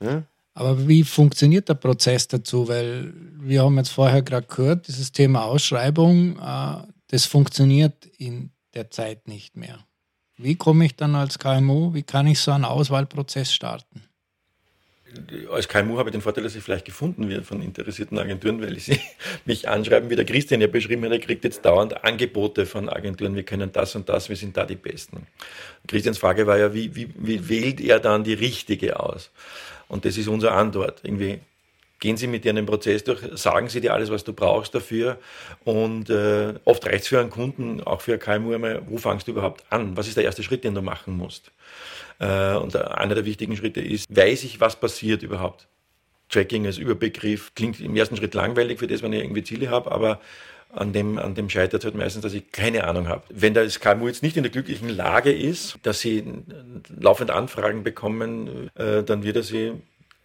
[0.00, 0.24] Ja?
[0.54, 2.68] Aber wie funktioniert der Prozess dazu?
[2.68, 8.90] Weil wir haben jetzt vorher gerade gehört, dieses Thema Ausschreibung, äh, das funktioniert in der
[8.90, 9.84] Zeit nicht mehr.
[10.36, 14.02] Wie komme ich dann als KMU, wie kann ich so einen Auswahlprozess starten?
[15.50, 18.78] Als KMU habe ich den Vorteil, dass ich vielleicht gefunden werde von interessierten Agenturen, weil
[18.78, 19.00] sie
[19.44, 23.34] mich anschreiben, wie der Christian ja beschrieben hat, er kriegt jetzt dauernd Angebote von Agenturen,
[23.34, 25.26] wir können das und das, wir sind da die Besten.
[25.86, 29.30] Christians Frage war ja, wie, wie, wie wählt er dann die richtige aus?
[29.88, 31.00] Und das ist unsere Antwort.
[31.02, 31.40] Irgendwie
[32.00, 35.18] gehen Sie mit dir einen Prozess durch, sagen Sie dir alles, was du brauchst dafür.
[35.64, 39.26] Und äh, oft reicht es für einen Kunden, auch für ein KMU einmal, wo fangst
[39.26, 39.96] du überhaupt an?
[39.96, 41.50] Was ist der erste Schritt, den du machen musst?
[42.18, 45.68] Äh, und einer der wichtigen Schritte ist, weiß ich, was passiert überhaupt?
[46.28, 49.92] Tracking als Überbegriff klingt im ersten Schritt langweilig für das, wenn ich irgendwie Ziele habe,
[49.92, 50.20] aber
[50.74, 53.22] an dem, an dem scheitert es halt meistens, dass ich keine Ahnung habe.
[53.28, 56.24] Wenn das KMU jetzt nicht in der glücklichen Lage ist, dass sie
[56.98, 59.72] laufend Anfragen bekommen, äh, dann wird er sie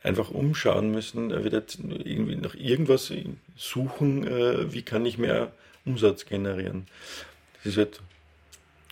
[0.01, 3.13] einfach umschauen müssen, er wird irgendwie nach irgendwas
[3.55, 5.51] suchen, äh, wie kann ich mehr
[5.85, 6.87] Umsatz generieren.
[7.57, 8.01] Das ist halt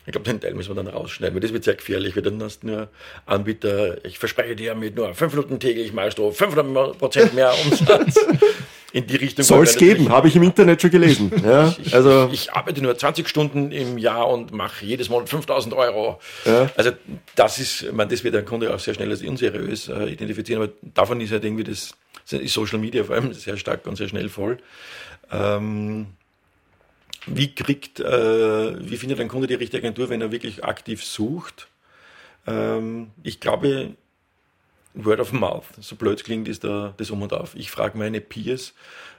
[0.08, 2.41] ich glaube, den Teil müssen wir dann rausschneiden, weil das wird sehr gefährlich, weil dann
[2.41, 2.88] hast du nur
[3.26, 8.18] Anbieter, ich verspreche dir mit nur fünf Minuten täglich machst du 500 Prozent mehr Umsatz.
[8.93, 9.43] In die Richtung.
[9.43, 11.32] Soll es geben, habe ich im Internet schon gelesen.
[11.43, 15.30] Ja, ich, also ich, ich, arbeite nur 20 Stunden im Jahr und mache jedes Monat
[15.30, 16.20] 5000 Euro.
[16.45, 16.70] Ja.
[16.78, 16.91] Also
[17.36, 20.72] das ist, meine, das wird der Kunde auch sehr schnell als unseriös äh, identifizieren, aber
[20.82, 21.91] davon ist halt irgendwie das,
[22.32, 24.58] ist Social Media vor allem sehr stark und sehr schnell voll.
[25.32, 26.08] Ähm,
[27.28, 31.67] wie kriegt, äh, wie findet ein Kunde die richtige Agentur, wenn er wirklich aktiv sucht?
[32.47, 33.95] Ähm, ich glaube,
[34.93, 37.55] Word of Mouth, so blöd klingt, ist da das Um und Auf.
[37.55, 38.73] Ich frage meine Peers,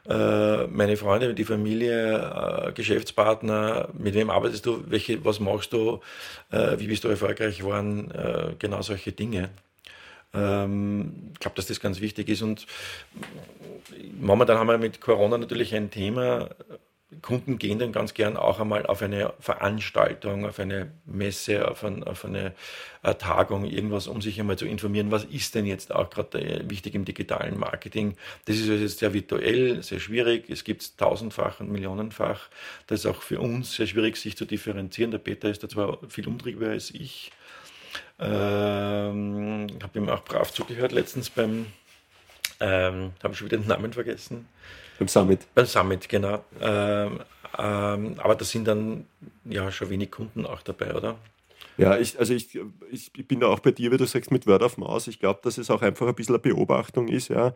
[0.08, 6.00] äh, meine Freunde, die Familie, äh, Geschäftspartner, mit wem arbeitest du, welche, was machst du,
[6.50, 9.50] äh, wie bist du erfolgreich geworden, äh, genau solche Dinge.
[10.34, 12.66] Ähm, ich glaube, dass das ganz wichtig ist und
[14.20, 16.48] momentan haben wir mit Corona natürlich ein Thema,
[17.22, 22.04] Kunden gehen dann ganz gern auch einmal auf eine Veranstaltung, auf eine Messe, auf, ein,
[22.04, 22.54] auf eine,
[23.02, 26.94] eine, Tagung, irgendwas, um sich einmal zu informieren, was ist denn jetzt auch gerade wichtig
[26.94, 28.14] im digitalen Marketing.
[28.44, 30.50] Das ist jetzt sehr virtuell, sehr schwierig.
[30.50, 32.50] Es gibt es tausendfach und millionenfach.
[32.88, 35.10] Das ist auch für uns sehr schwierig, sich zu differenzieren.
[35.10, 37.32] Der Peter ist da zwar viel umtriebiger als ich.
[38.20, 41.66] Ähm, habe ihm auch brav zugehört letztens beim,
[42.60, 44.46] ähm, habe schon wieder den Namen vergessen
[44.98, 45.46] beim Summit.
[45.54, 46.44] Beim Summit, genau.
[46.60, 47.20] Ähm,
[47.56, 49.06] ähm, aber da sind dann
[49.44, 51.18] ja schon wenig Kunden auch dabei, oder?
[51.76, 52.58] Ja, ich, also ich,
[52.90, 55.06] ich, bin da auch bei dir, wie du sagst, mit Word of Mouse.
[55.06, 57.48] Ich glaube, dass es auch einfach ein bisschen eine Beobachtung ist, ja,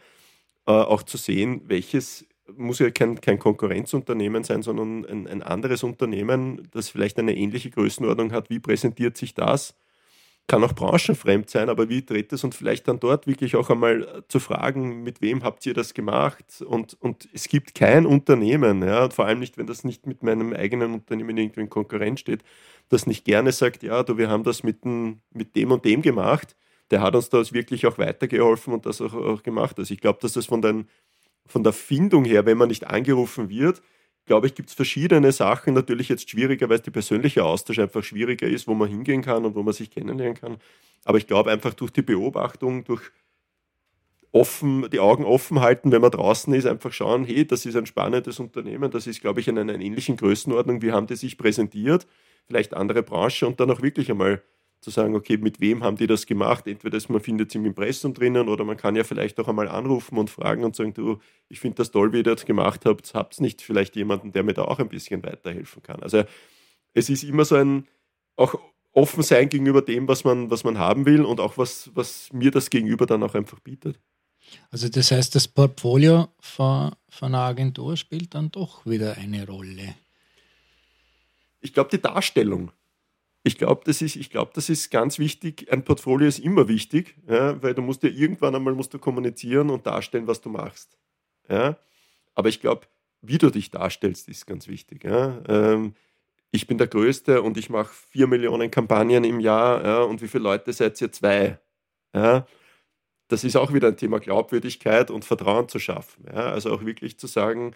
[0.66, 2.24] äh, auch zu sehen, welches
[2.56, 7.70] muss ja kein, kein Konkurrenzunternehmen sein, sondern ein, ein anderes Unternehmen, das vielleicht eine ähnliche
[7.70, 8.50] Größenordnung hat.
[8.50, 9.74] Wie präsentiert sich das?
[10.52, 14.02] Kann auch branchenfremd sein, aber wie dreht es und vielleicht dann dort wirklich auch einmal
[14.02, 16.60] äh, zu fragen, mit wem habt ihr das gemacht?
[16.60, 20.22] Und, und es gibt kein Unternehmen, ja, und vor allem nicht, wenn das nicht mit
[20.22, 22.42] meinem eigenen Unternehmen irgendwie in Konkurrenz steht,
[22.90, 26.02] das nicht gerne sagt, ja, du, wir haben das mit, dem, mit dem und dem
[26.02, 26.54] gemacht.
[26.90, 29.78] Der hat uns das wirklich auch weitergeholfen und das auch, auch gemacht.
[29.78, 30.86] Also ich glaube, dass das von, den,
[31.46, 33.80] von der Findung her, wenn man nicht angerufen wird,
[34.24, 38.04] glaube ich, gibt es verschiedene Sachen, natürlich jetzt schwieriger, weil es der persönliche Austausch einfach
[38.04, 40.56] schwieriger ist, wo man hingehen kann und wo man sich kennenlernen kann.
[41.04, 43.10] Aber ich glaube einfach durch die Beobachtung, durch
[44.32, 47.86] offen, die Augen offen halten, wenn man draußen ist, einfach schauen, hey, das ist ein
[47.86, 52.06] spannendes Unternehmen, das ist, glaube ich, in einer ähnlichen Größenordnung, wie haben die sich präsentiert,
[52.46, 54.42] vielleicht andere Branche und dann auch wirklich einmal
[54.82, 56.66] zu sagen, okay, mit wem haben die das gemacht?
[56.66, 60.18] Entweder man findet es im Impressum drinnen oder man kann ja vielleicht auch einmal anrufen
[60.18, 61.18] und fragen und sagen, du,
[61.48, 63.14] ich finde das toll, wie ihr das gemacht habt.
[63.14, 66.02] Habt ihr nicht vielleicht jemanden, der mir da auch ein bisschen weiterhelfen kann?
[66.02, 66.24] Also
[66.94, 67.86] es ist immer so ein
[68.36, 68.58] auch
[68.92, 72.50] offen sein gegenüber dem, was man, was man haben will und auch was, was mir
[72.50, 74.00] das Gegenüber dann auch einfach bietet.
[74.70, 79.94] Also das heißt, das Portfolio von, von einer Agentur spielt dann doch wieder eine Rolle.
[81.60, 82.72] Ich glaube, die Darstellung
[83.44, 85.72] ich glaube, das, ist, glaub, das ist ganz wichtig.
[85.72, 89.70] Ein Portfolio ist immer wichtig, ja, weil du musst ja irgendwann einmal musst du kommunizieren
[89.70, 90.96] und darstellen, was du machst.
[91.48, 91.76] Ja.
[92.34, 92.86] Aber ich glaube,
[93.20, 95.04] wie du dich darstellst, ist ganz wichtig.
[95.04, 95.42] Ja.
[95.48, 95.94] Ähm,
[96.52, 100.28] ich bin der Größte und ich mache vier Millionen Kampagnen im Jahr ja, und wie
[100.28, 101.10] viele Leute seid ihr?
[101.10, 101.58] Zwei.
[102.14, 102.46] Ja.
[103.26, 106.26] Das ist auch wieder ein Thema Glaubwürdigkeit und Vertrauen zu schaffen.
[106.26, 106.50] Ja.
[106.50, 107.74] Also auch wirklich zu sagen,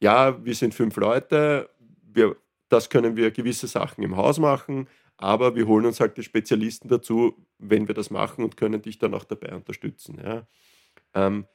[0.00, 1.70] ja, wir sind fünf Leute,
[2.02, 2.36] wir
[2.68, 6.88] das können wir gewisse Sachen im Haus machen, aber wir holen uns halt die Spezialisten
[6.88, 10.20] dazu, wenn wir das machen und können dich dann auch dabei unterstützen.
[10.22, 10.46] Ja.
[11.14, 11.46] Ähm,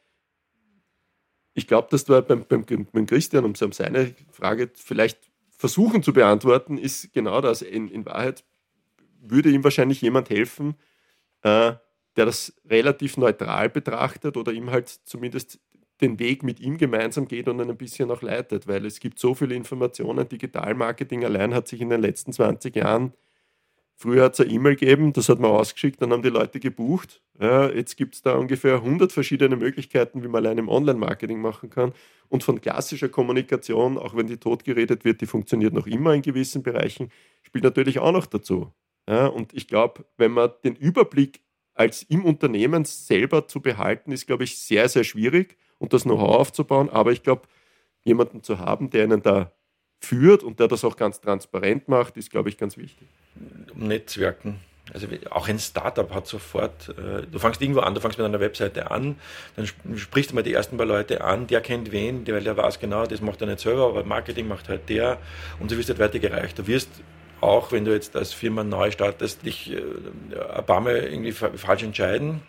[1.54, 5.20] ich glaube, dass du beim, beim, beim Christian, um seine Frage vielleicht
[5.58, 7.62] versuchen zu beantworten, ist genau das.
[7.62, 8.46] In, in Wahrheit
[9.20, 10.76] würde ihm wahrscheinlich jemand helfen,
[11.44, 11.74] äh,
[12.16, 15.60] der das relativ neutral betrachtet oder ihm halt zumindest
[16.02, 19.20] den Weg mit ihm gemeinsam geht und ihn ein bisschen auch leitet, weil es gibt
[19.20, 20.28] so viele Informationen.
[20.28, 23.14] Digitalmarketing allein hat sich in den letzten 20 Jahren,
[23.96, 27.22] früher hat es eine E-Mail gegeben, das hat man ausgeschickt, dann haben die Leute gebucht.
[27.40, 31.70] Ja, jetzt gibt es da ungefähr 100 verschiedene Möglichkeiten, wie man allein im Online-Marketing machen
[31.70, 31.94] kann.
[32.30, 36.64] Und von klassischer Kommunikation, auch wenn die totgeredet wird, die funktioniert noch immer in gewissen
[36.64, 37.12] Bereichen,
[37.44, 38.72] spielt natürlich auch noch dazu.
[39.08, 41.42] Ja, und ich glaube, wenn man den Überblick
[41.74, 46.36] als im Unternehmen selber zu behalten, ist, glaube ich, sehr, sehr schwierig und das Know-how
[46.38, 46.90] aufzubauen.
[46.90, 47.42] Aber ich glaube,
[48.04, 49.52] jemanden zu haben, der einen da
[50.00, 53.08] führt und der das auch ganz transparent macht, ist, glaube ich, ganz wichtig.
[53.76, 54.60] Netzwerken.
[54.94, 58.40] Also auch ein Startup hat sofort, äh, du fangst irgendwo an, du fangst mit einer
[58.40, 59.16] Webseite an,
[59.56, 62.80] dann sprichst du mal die ersten paar Leute an, der kennt wen, weil der weiß
[62.80, 65.18] genau, das macht er nicht selber, aber Marketing macht halt der
[65.60, 66.58] und so wirst du halt weitergereicht.
[66.58, 66.90] Du wirst
[67.42, 69.82] auch, wenn du jetzt als Firma neu startest, dich äh,
[70.58, 72.42] ein paar Mal irgendwie falsch entscheiden,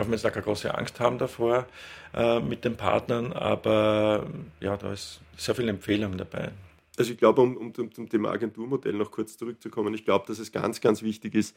[0.00, 1.66] darf man jetzt keine große Angst haben davor
[2.14, 4.26] äh, mit den Partnern, aber
[4.60, 6.52] ja, da ist sehr viel Empfehlung dabei.
[6.96, 10.38] Also ich glaube, um, um, um zum Thema Agenturmodell noch kurz zurückzukommen, ich glaube, dass
[10.38, 11.54] es ganz, ganz wichtig ist,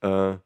[0.00, 0.36] äh,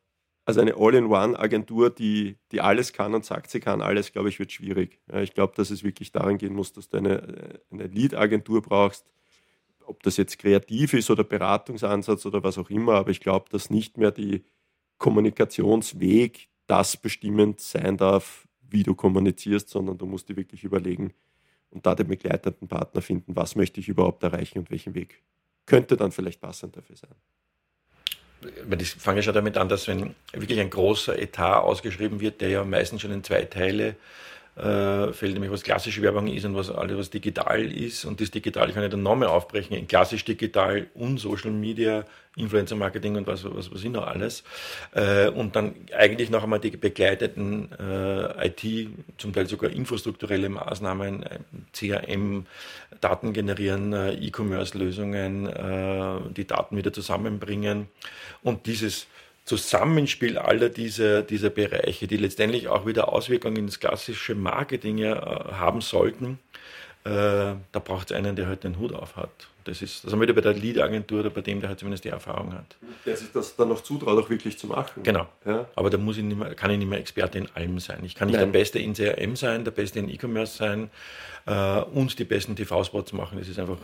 [0.45, 4.53] also eine All-in-One-Agentur, die, die alles kann und sagt, sie kann alles, glaube ich, wird
[4.53, 5.01] schwierig.
[5.11, 9.13] Ja, ich glaube, dass es wirklich daran gehen muss, dass du eine, eine Lead-Agentur brauchst,
[9.87, 13.71] ob das jetzt kreativ ist oder Beratungsansatz oder was auch immer, aber ich glaube, dass
[13.71, 14.45] nicht mehr die
[14.99, 21.13] Kommunikationsweg das bestimmend sein darf, wie du kommunizierst, sondern du musst dir wirklich überlegen
[21.71, 25.23] und da den begleitenden Partner finden, was möchte ich überhaupt erreichen und welchen Weg
[25.67, 27.15] könnte dann vielleicht passend dafür sein.
[28.79, 32.65] das fange schon damit an, dass wenn wirklich ein großer Etat ausgeschrieben wird, der ja
[32.65, 33.97] meistens schon in zwei Teile
[34.57, 38.07] äh, fällt, nämlich was klassische Werbung ist und was alles was digital ist.
[38.07, 42.05] Und das Digital kann ich dann nochmal aufbrechen in klassisch digital und Social Media,
[42.37, 44.45] Influencer Marketing und was, was, was sind noch alles.
[44.93, 48.89] Äh, und dann eigentlich noch einmal die begleiteten äh, IT,
[49.19, 51.39] zum Teil sogar infrastrukturelle Maßnahmen, äh,
[51.73, 52.47] CRM,
[53.03, 57.89] Daten generieren, äh, E-Commerce-Lösungen, äh, die Daten wieder zusammenbringen
[58.43, 59.07] und dieses
[59.47, 65.81] Zusammenspiel aller dieser, dieser Bereiche, die letztendlich auch wieder Auswirkungen ins klassische Marketing ja, haben
[65.81, 66.41] sollten,
[67.05, 69.31] äh, da braucht es einen, der halt den Hut auf hat.
[69.63, 72.05] Das ist, das haben wir wieder bei der Lead-Agentur oder bei dem, der halt zumindest
[72.05, 72.77] die Erfahrung hat.
[73.05, 75.03] Der sich das dann noch zutraut, auch wirklich zu machen.
[75.05, 75.29] Genau.
[75.45, 75.67] Ja.
[75.77, 78.05] Aber da muss ich nicht mehr, kann ich nicht mehr Experte in allem sein.
[78.05, 78.53] Ich kann nicht Nein.
[78.53, 80.91] der Beste in CRM sein, der Beste in E-Commerce sein
[81.47, 83.39] äh, und die besten TV-Spots machen.
[83.39, 83.79] Das ist einfach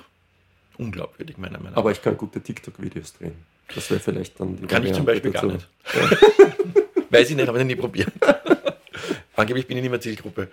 [0.82, 1.78] unglaubwürdig, meiner Meinung nach.
[1.78, 3.34] Aber ich kann gute TikTok-Videos drehen.
[3.74, 5.46] Das wäre vielleicht dann die Kann Variante ich zum Beispiel dazu.
[5.48, 5.68] gar nicht.
[5.94, 7.02] Ja.
[7.10, 8.12] Weiß ich nicht, habe ich nie probiert.
[9.36, 10.48] Angeblich bin ich nicht mehr Zielgruppe.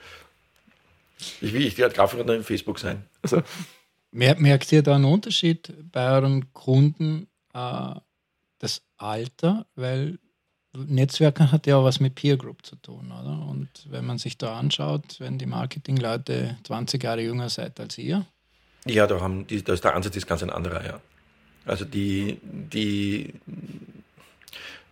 [1.41, 3.03] Ich will, ich werde Grafiker in Facebook sein.
[3.21, 3.41] Also.
[4.11, 7.95] Merkt ihr da einen Unterschied bei euren Kunden, äh,
[8.59, 9.67] das Alter?
[9.75, 10.17] Weil
[10.73, 13.45] Netzwerken hat ja auch was mit Peer Group zu tun, oder?
[13.47, 18.25] Und wenn man sich da anschaut, wenn die Marketingleute 20 Jahre jünger seid als ihr?
[18.85, 21.01] Ja, da, haben da ist der Ansatz ist ganz ein anderer, ja.
[21.65, 23.33] Also die, die,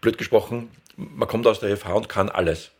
[0.01, 2.71] blöd gesprochen, man kommt aus der FH und kann alles.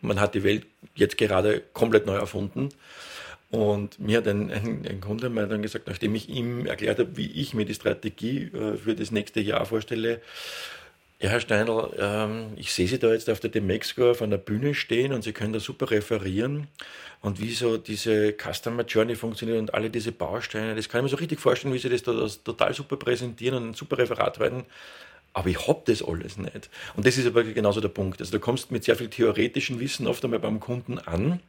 [0.00, 2.70] Man hat die Welt jetzt gerade komplett neu erfunden.
[3.50, 7.16] Und mir hat ein, ein, ein Kunde mal dann gesagt, nachdem ich ihm erklärt habe,
[7.16, 10.20] wie ich mir die Strategie äh, für das nächste Jahr vorstelle,
[11.20, 14.74] ja, Herr Steindl, ähm, ich sehe Sie da jetzt auf der Demexco auf einer Bühne
[14.74, 16.68] stehen und Sie können da super referieren.
[17.20, 21.08] Und wie so diese Customer Journey funktioniert und alle diese Bausteine, das kann ich mir
[21.10, 24.38] so richtig vorstellen, wie Sie das da das total super präsentieren und ein super Referat
[24.38, 24.64] halten
[25.32, 26.70] aber ich hab das alles nicht.
[26.96, 28.20] Und das ist aber genauso der Punkt.
[28.20, 31.40] Also du kommst mit sehr viel theoretischem Wissen oft einmal beim Kunden an.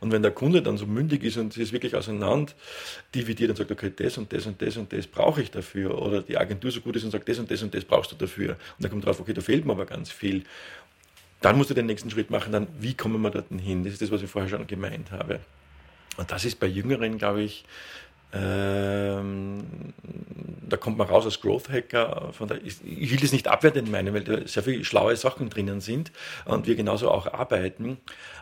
[0.00, 2.52] Und wenn der Kunde dann so mündig ist und es wirklich auseinander
[3.14, 6.00] dividiert und sagt, okay, das und das und das und das brauche ich dafür.
[6.00, 8.16] Oder die Agentur so gut ist und sagt, das und das und das brauchst du
[8.16, 8.50] dafür.
[8.50, 10.42] Und dann kommt drauf, okay, da fehlt mir aber ganz viel.
[11.40, 13.84] Dann musst du den nächsten Schritt machen, dann, wie kommen wir dort hin?
[13.84, 15.40] Das ist das, was ich vorher schon gemeint habe.
[16.16, 17.64] Und das ist bei Jüngeren, glaube ich,
[18.32, 19.64] ähm,
[20.68, 22.32] da kommt man raus als Growth Hacker.
[22.32, 25.80] Von der, ich will das nicht abwertend meinen, weil da sehr viele schlaue Sachen drinnen
[25.80, 26.12] sind
[26.44, 27.98] und wir genauso auch arbeiten.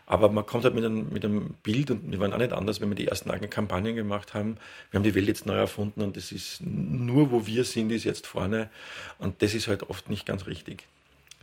[0.07, 2.81] Aber man kommt halt mit einem, mit einem Bild und wir waren auch nicht anders,
[2.81, 4.57] wenn wir die ersten eigenen Kampagnen gemacht haben.
[4.91, 8.05] Wir haben die Welt jetzt neu erfunden und das ist nur, wo wir sind, ist
[8.05, 8.71] jetzt vorne.
[9.19, 10.85] Und das ist halt oft nicht ganz richtig.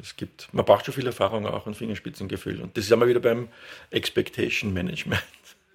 [0.01, 2.61] Es gibt, man braucht schon viel Erfahrung auch und Fingerspitzengefühl.
[2.61, 3.47] Und das ist einmal wieder beim
[3.91, 5.21] Expectation Management.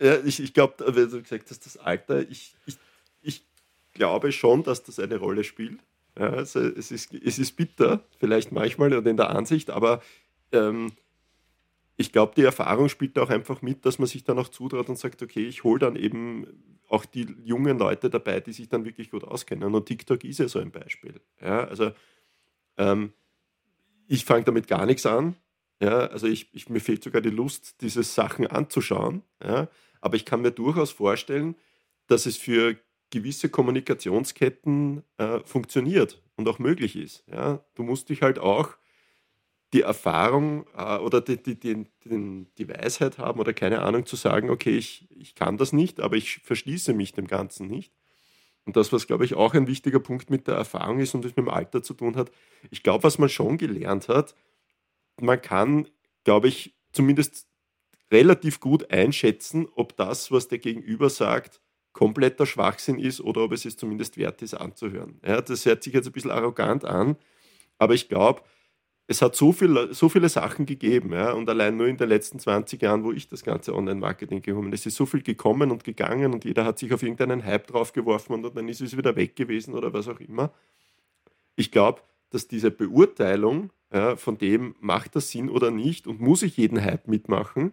[0.00, 2.76] Ja, ich, ich glaube, wie du gesagt hast, das Alter, ich, ich,
[3.22, 3.44] ich
[3.92, 5.80] glaube schon, dass das eine Rolle spielt.
[6.18, 10.02] Ja, also es, ist, es ist bitter, vielleicht manchmal oder in der Ansicht, aber
[10.52, 10.92] ähm,
[11.96, 14.98] ich glaube, die Erfahrung spielt auch einfach mit, dass man sich dann auch zutraut und
[14.98, 16.46] sagt, okay, ich hole dann eben
[16.88, 19.74] auch die jungen Leute dabei, die sich dann wirklich gut auskennen.
[19.74, 21.20] Und TikTok ist ja so ein Beispiel.
[21.40, 21.92] Ja, also
[22.78, 23.12] ähm,
[24.08, 25.36] ich fange damit gar nichts an.
[25.80, 29.22] Ja, also ich, ich, mir fehlt sogar die Lust, diese Sachen anzuschauen.
[29.42, 29.68] Ja,
[30.00, 31.56] aber ich kann mir durchaus vorstellen,
[32.06, 32.76] dass es für
[33.10, 37.24] gewisse Kommunikationsketten äh, funktioniert und auch möglich ist.
[37.26, 37.64] Ja?
[37.74, 38.76] Du musst dich halt auch
[39.72, 44.50] die Erfahrung äh, oder die, die, die, die, Weisheit haben oder keine Ahnung zu sagen,
[44.50, 47.92] okay, ich, ich kann das nicht, aber ich verschließe mich dem Ganzen nicht.
[48.64, 51.30] Und das, was, glaube ich, auch ein wichtiger Punkt mit der Erfahrung ist und das
[51.30, 52.30] mit dem Alter zu tun hat,
[52.70, 54.34] ich glaube, was man schon gelernt hat,
[55.20, 55.88] man kann,
[56.24, 57.49] glaube ich, zumindest
[58.10, 61.60] relativ gut einschätzen, ob das, was der Gegenüber sagt,
[61.92, 65.20] kompletter Schwachsinn ist oder ob es es zumindest wert ist anzuhören.
[65.26, 67.16] Ja, das hört sich jetzt ein bisschen arrogant an,
[67.78, 68.42] aber ich glaube,
[69.06, 72.38] es hat so, viel, so viele Sachen gegeben ja, und allein nur in den letzten
[72.38, 76.32] 20 Jahren, wo ich das ganze Online-Marketing gekommen es ist so viel gekommen und gegangen
[76.32, 79.74] und jeder hat sich auf irgendeinen Hype draufgeworfen und dann ist es wieder weg gewesen
[79.74, 80.52] oder was auch immer.
[81.56, 86.42] Ich glaube, dass diese Beurteilung ja, von dem, macht das Sinn oder nicht und muss
[86.44, 87.72] ich jeden Hype mitmachen,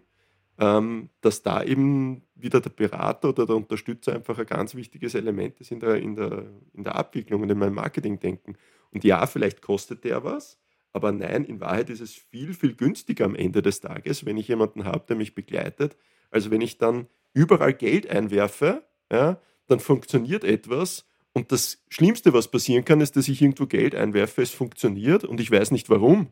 [0.60, 5.60] ähm, dass da eben wieder der Berater oder der Unterstützer einfach ein ganz wichtiges Element
[5.60, 8.58] ist in der, in der, in der Abwicklung und in meinem Marketingdenken.
[8.92, 10.60] Und ja, vielleicht kostet der was,
[10.94, 14.48] aber nein, in Wahrheit ist es viel, viel günstiger am Ende des Tages, wenn ich
[14.48, 15.96] jemanden habe, der mich begleitet,
[16.32, 21.06] als wenn ich dann überall Geld einwerfe, ja, dann funktioniert etwas.
[21.34, 25.40] Und das Schlimmste, was passieren kann, ist, dass ich irgendwo Geld einwerfe, es funktioniert und
[25.40, 26.32] ich weiß nicht warum.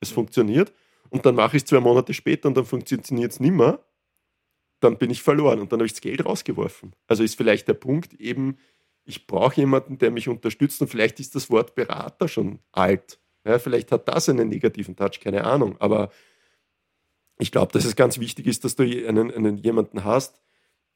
[0.00, 0.72] Es funktioniert
[1.10, 3.84] und dann mache ich es zwei Monate später und dann funktioniert es nicht mehr,
[4.80, 6.94] dann bin ich verloren und dann habe ich das Geld rausgeworfen.
[7.06, 8.58] Also ist vielleicht der Punkt eben,
[9.04, 13.18] ich brauche jemanden, der mich unterstützt und vielleicht ist das Wort Berater schon alt.
[13.44, 15.76] Ja, vielleicht hat das einen negativen Touch, keine Ahnung.
[15.78, 16.10] Aber
[17.38, 20.42] ich glaube, dass es ganz wichtig ist, dass du einen, einen jemanden hast,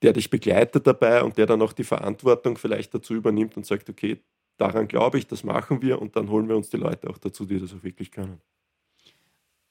[0.02, 3.88] der dich begleitet dabei und der dann auch die Verantwortung vielleicht dazu übernimmt und sagt,
[3.88, 4.18] okay,
[4.56, 7.44] daran glaube ich, das machen wir und dann holen wir uns die Leute auch dazu,
[7.44, 8.40] die das auch wirklich können.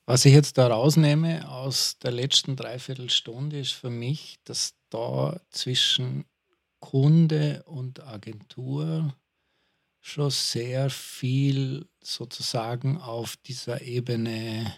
[0.10, 6.26] Was ich jetzt da rausnehme aus der letzten Dreiviertelstunde ist für mich, dass da zwischen
[6.80, 9.14] Kunde und Agentur
[10.02, 14.74] schon sehr viel sozusagen auf dieser Ebene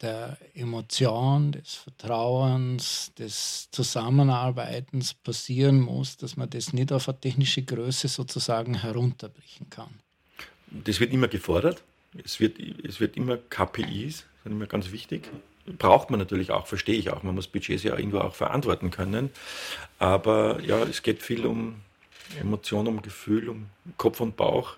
[0.00, 7.62] der Emotion, des Vertrauens, des Zusammenarbeitens passieren muss, dass man das nicht auf eine technische
[7.62, 10.00] Größe sozusagen herunterbrechen kann.
[10.70, 11.84] Das wird immer gefordert.
[12.24, 15.28] Es wird, es wird immer KPIs, sind immer ganz wichtig.
[15.78, 17.22] Braucht man natürlich auch, verstehe ich auch.
[17.22, 19.30] Man muss Budgets ja irgendwo auch verantworten können.
[19.98, 21.76] Aber ja, es geht viel um
[22.40, 23.66] Emotion, um Gefühl, um
[23.96, 24.76] Kopf und Bauch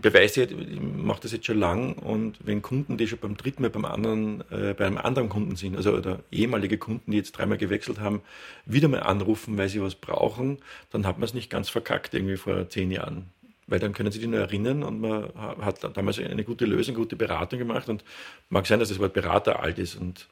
[0.00, 3.70] beweise, ich mache das jetzt schon lang und wenn Kunden, die schon beim dritten Mal
[3.70, 7.58] beim anderen, äh, bei einem anderen Kunden sind, also oder ehemalige Kunden, die jetzt dreimal
[7.58, 8.22] gewechselt haben,
[8.66, 10.58] wieder mal anrufen, weil sie was brauchen,
[10.90, 13.26] dann hat man es nicht ganz verkackt irgendwie vor zehn Jahren.
[13.66, 17.16] Weil dann können sie sich nur erinnern und man hat damals eine gute Lösung, gute
[17.16, 18.04] Beratung gemacht und
[18.50, 20.26] mag sein, dass das Wort Berater alt ist und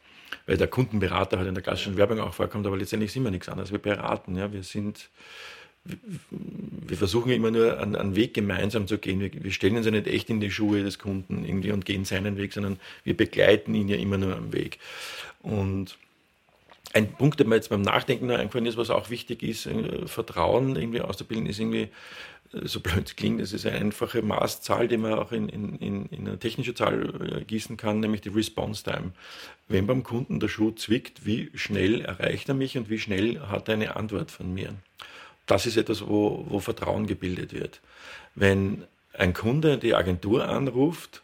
[0.47, 3.49] weil der Kundenberater halt in der klassischen Werbung auch vorkommt, aber letztendlich sind wir nichts
[3.49, 3.73] anderes.
[3.73, 5.11] Wir beraten, ja, wir sind
[5.85, 9.21] wir versuchen immer nur einen, einen, Weg gemeinsam zu gehen.
[9.21, 12.05] Wir, wir, stellen uns ja nicht echt in die Schuhe des Kunden irgendwie und gehen
[12.05, 14.79] seinen Weg, sondern wir begleiten ihn ja immer nur am Weg.
[15.41, 15.97] Und
[16.93, 20.07] ein Punkt, der mir jetzt beim Nachdenken noch eingefallen ist, was auch wichtig ist, äh,
[20.07, 21.89] Vertrauen irgendwie auszubilden, ist irgendwie,
[22.53, 26.09] so blöd es klingt, das ist eine einfache Maßzahl, die man auch in, in, in,
[26.27, 29.13] eine technische Zahl äh, gießen kann, nämlich die Response Time.
[29.69, 33.69] Wenn beim Kunden der Schuh zwickt, wie schnell erreicht er mich und wie schnell hat
[33.69, 34.75] er eine Antwort von mir?
[35.51, 37.81] das ist etwas, wo, wo Vertrauen gebildet wird.
[38.35, 41.23] Wenn ein Kunde die Agentur anruft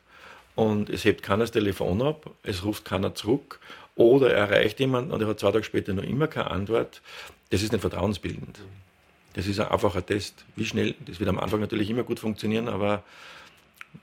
[0.56, 3.60] und es hebt keiner das Telefon ab, es ruft keiner zurück
[3.94, 7.02] oder er erreicht jemanden und er hat zwei Tage später noch immer keine Antwort,
[7.50, 8.58] das ist nicht vertrauensbildend.
[9.36, 10.46] Das ist ein einfacher Test.
[10.56, 13.04] Wie schnell, das wird am Anfang natürlich immer gut funktionieren, aber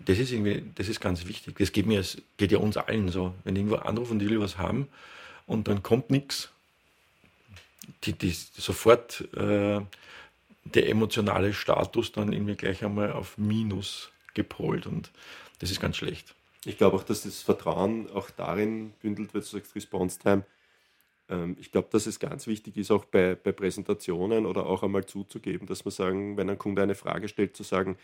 [0.06, 1.58] das ist irgendwie, das ist ganz wichtig.
[1.58, 2.06] Das geht mir,
[2.38, 3.34] geht ja uns allen so.
[3.44, 4.88] Wenn irgendwo anrufen, die will was haben
[5.48, 6.50] und dann kommt nichts,
[8.04, 9.82] die, die sofort äh,
[10.66, 15.12] der emotionale Status dann irgendwie gleich einmal auf Minus gepolt und
[15.60, 16.36] das ist ganz schlecht.
[16.64, 20.46] Ich glaube auch, dass das Vertrauen auch darin bündelt wird, du sagst Response Time.
[21.30, 25.06] Ähm, ich glaube, dass es ganz wichtig ist, auch bei, bei Präsentationen oder auch einmal
[25.06, 27.98] zuzugeben, dass man sagen, wenn ein Kunde eine Frage stellt, zu sagen,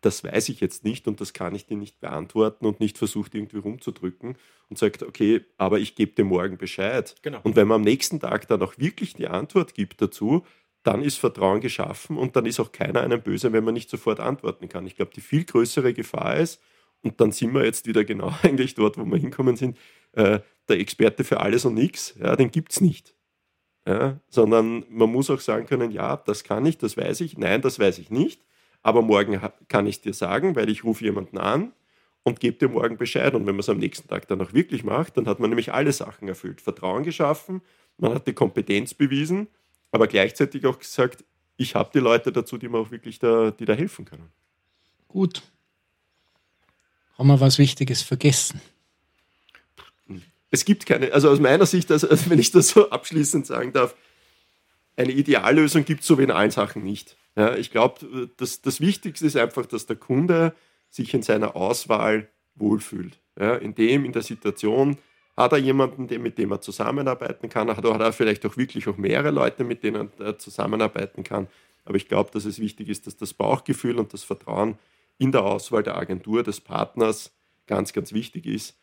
[0.00, 3.34] das weiß ich jetzt nicht und das kann ich dir nicht beantworten und nicht versucht
[3.34, 4.36] irgendwie rumzudrücken
[4.68, 7.14] und sagt, okay, aber ich gebe dir morgen Bescheid.
[7.22, 7.40] Genau.
[7.42, 10.44] Und wenn man am nächsten Tag dann auch wirklich die Antwort gibt dazu,
[10.82, 14.20] dann ist Vertrauen geschaffen und dann ist auch keiner einem böse, wenn man nicht sofort
[14.20, 14.86] antworten kann.
[14.86, 16.60] Ich glaube, die viel größere Gefahr ist,
[17.04, 19.76] und dann sind wir jetzt wieder genau eigentlich dort, wo wir hinkommen sind,
[20.12, 23.14] äh, der Experte für alles und nichts, ja, den gibt es nicht.
[23.86, 27.60] Ja, sondern man muss auch sagen können, ja, das kann ich, das weiß ich, nein,
[27.60, 28.40] das weiß ich nicht,
[28.82, 29.38] aber morgen
[29.68, 31.72] kann ich dir sagen, weil ich rufe jemanden an
[32.22, 33.34] und gebe dir morgen Bescheid.
[33.34, 35.74] Und wenn man es am nächsten Tag dann auch wirklich macht, dann hat man nämlich
[35.74, 36.62] alle Sachen erfüllt.
[36.62, 37.60] Vertrauen geschaffen,
[37.98, 39.48] man hat die Kompetenz bewiesen
[39.94, 41.24] aber gleichzeitig auch gesagt,
[41.56, 44.28] ich habe die Leute dazu, die mir auch wirklich da, die da helfen können.
[45.06, 45.40] Gut.
[47.16, 48.60] Haben wir was Wichtiges vergessen?
[50.54, 53.72] Es gibt keine, also aus meiner Sicht, also, also wenn ich das so abschließend sagen
[53.72, 53.96] darf,
[54.96, 57.16] eine Ideallösung gibt es so wie in allen Sachen nicht.
[57.34, 60.54] Ja, ich glaube, das, das Wichtigste ist einfach, dass der Kunde
[60.90, 63.18] sich in seiner Auswahl wohlfühlt.
[63.36, 64.96] Ja, in dem, in der Situation,
[65.36, 67.76] hat er jemanden, mit dem er zusammenarbeiten kann?
[67.76, 71.48] Hat er vielleicht auch wirklich auch mehrere Leute, mit denen er zusammenarbeiten kann?
[71.84, 74.78] Aber ich glaube, dass es wichtig ist, dass das Bauchgefühl und das Vertrauen
[75.18, 77.32] in der Auswahl der Agentur, des Partners
[77.66, 78.76] ganz, ganz wichtig ist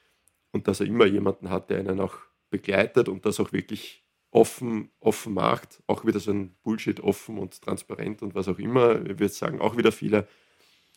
[0.51, 2.17] und dass er immer jemanden hat, der einen auch
[2.49, 5.81] begleitet und das auch wirklich offen, offen macht.
[5.87, 9.01] Auch wieder so ein Bullshit offen und transparent und was auch immer.
[9.01, 10.27] Ich würde sagen, auch wieder viele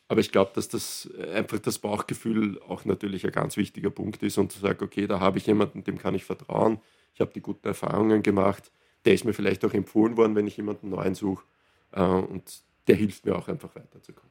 [0.09, 4.37] aber ich glaube, dass das einfach das Bauchgefühl auch natürlich ein ganz wichtiger Punkt ist
[4.39, 6.81] und zu sagen, okay, da habe ich jemanden, dem kann ich vertrauen.
[7.15, 8.71] Ich habe die guten Erfahrungen gemacht.
[9.05, 11.45] Der ist mir vielleicht auch empfohlen worden, wenn ich jemanden neuen suche.
[11.93, 14.31] Äh, und der hilft mir auch einfach weiterzukommen.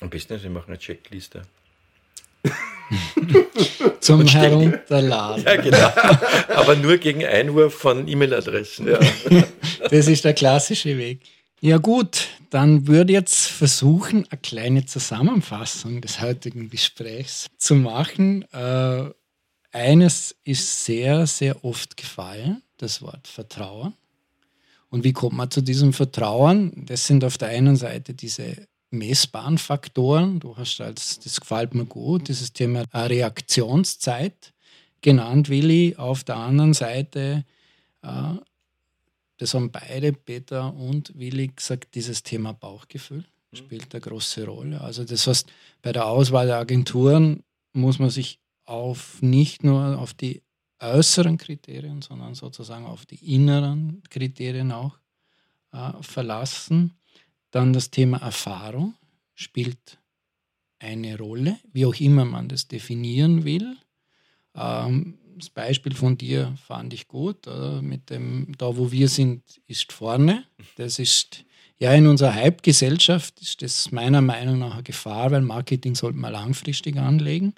[0.00, 1.42] Am besten wir machen eine Checkliste.
[4.00, 5.44] Zum Herunterladen.
[5.44, 5.92] Ja, genau.
[6.56, 8.88] Aber nur gegen Einwurf von E-Mail-Adressen.
[8.88, 8.98] Ja.
[9.90, 11.20] Das ist der klassische Weg.
[11.60, 18.44] Ja gut, dann würde ich jetzt versuchen, eine kleine Zusammenfassung des heutigen Gesprächs zu machen.
[18.52, 19.10] Äh,
[19.70, 23.94] eines ist sehr, sehr oft gefallen, das Wort Vertrauen.
[24.90, 26.84] Und wie kommt man zu diesem Vertrauen?
[26.86, 30.40] Das sind auf der einen Seite diese messbaren Faktoren.
[30.40, 34.52] Du hast als, das gefällt mir gut, dieses Thema Reaktionszeit
[35.00, 35.96] genannt, Willi.
[35.96, 37.44] Auf der anderen Seite,
[38.02, 38.34] äh,
[39.38, 43.56] das haben beide, Peter und Willi, gesagt, dieses Thema Bauchgefühl mhm.
[43.56, 44.80] spielt eine große Rolle.
[44.80, 45.50] Also das heißt,
[45.82, 50.42] bei der Auswahl der Agenturen muss man sich auf nicht nur auf die
[50.78, 54.98] äußeren Kriterien, sondern sozusagen auf die inneren Kriterien auch
[55.72, 56.94] äh, verlassen.
[57.52, 58.94] Dann das Thema Erfahrung
[59.34, 59.98] spielt
[60.80, 63.76] eine Rolle, wie auch immer man das definieren will.
[64.56, 67.46] Ähm, das Beispiel von dir fand ich gut.
[67.46, 67.80] Oder?
[67.80, 70.44] Mit dem, da wo wir sind, ist vorne.
[70.76, 71.44] Das ist
[71.78, 76.32] ja in unserer Hype-Gesellschaft ist das meiner Meinung nach eine Gefahr, weil Marketing sollte man
[76.32, 77.54] langfristig anlegen.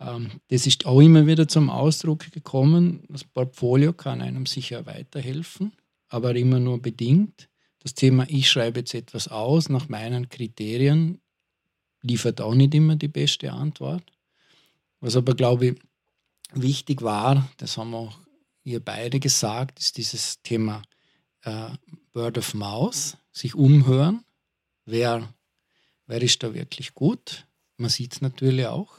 [0.00, 3.04] Ähm, das ist auch immer wieder zum Ausdruck gekommen.
[3.08, 5.72] Das Portfolio kann einem sicher weiterhelfen,
[6.08, 7.49] aber immer nur bedingt.
[7.80, 11.20] Das Thema, ich schreibe jetzt etwas aus nach meinen Kriterien,
[12.02, 14.04] liefert auch nicht immer die beste Antwort.
[15.00, 15.76] Was aber, glaube ich,
[16.52, 18.18] wichtig war, das haben auch
[18.64, 20.82] ihr beide gesagt, ist dieses Thema
[21.42, 21.70] äh,
[22.12, 24.24] Word of Mouth, sich umhören,
[24.84, 25.32] wer,
[26.06, 27.46] wer ist da wirklich gut.
[27.76, 28.92] Man sieht es natürlich auch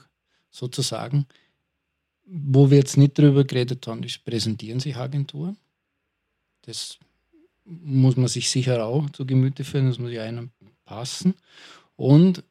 [0.50, 1.28] sozusagen.
[2.24, 5.58] Wo wir jetzt nicht drüber geredet haben, ist, präsentieren sich Agenturen.
[6.62, 6.98] Das
[7.84, 10.52] muss man sich sicher auch zu Gemüte führen, das muss ja einem
[10.86, 11.36] passen.
[11.96, 12.44] Und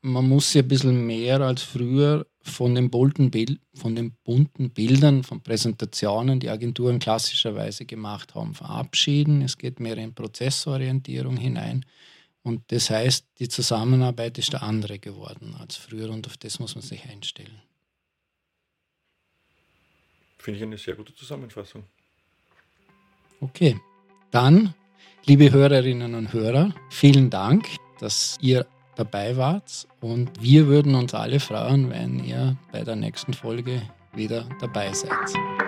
[0.00, 4.70] man muss sich ein bisschen mehr als früher von den, bunten Bild, von den bunten
[4.70, 9.42] Bildern, von Präsentationen, die Agenturen klassischerweise gemacht haben, verabschieden.
[9.42, 11.84] Es geht mehr in Prozessorientierung hinein.
[12.42, 16.74] Und das heißt, die Zusammenarbeit ist der andere geworden als früher und auf das muss
[16.76, 17.60] man sich einstellen.
[20.38, 21.84] Finde ich eine sehr gute Zusammenfassung.
[23.40, 23.78] Okay,
[24.30, 24.74] dann,
[25.24, 27.66] liebe Hörerinnen und Hörer, vielen Dank,
[28.00, 28.66] dass ihr
[28.96, 34.48] dabei wart und wir würden uns alle freuen, wenn ihr bei der nächsten Folge wieder
[34.60, 35.67] dabei seid.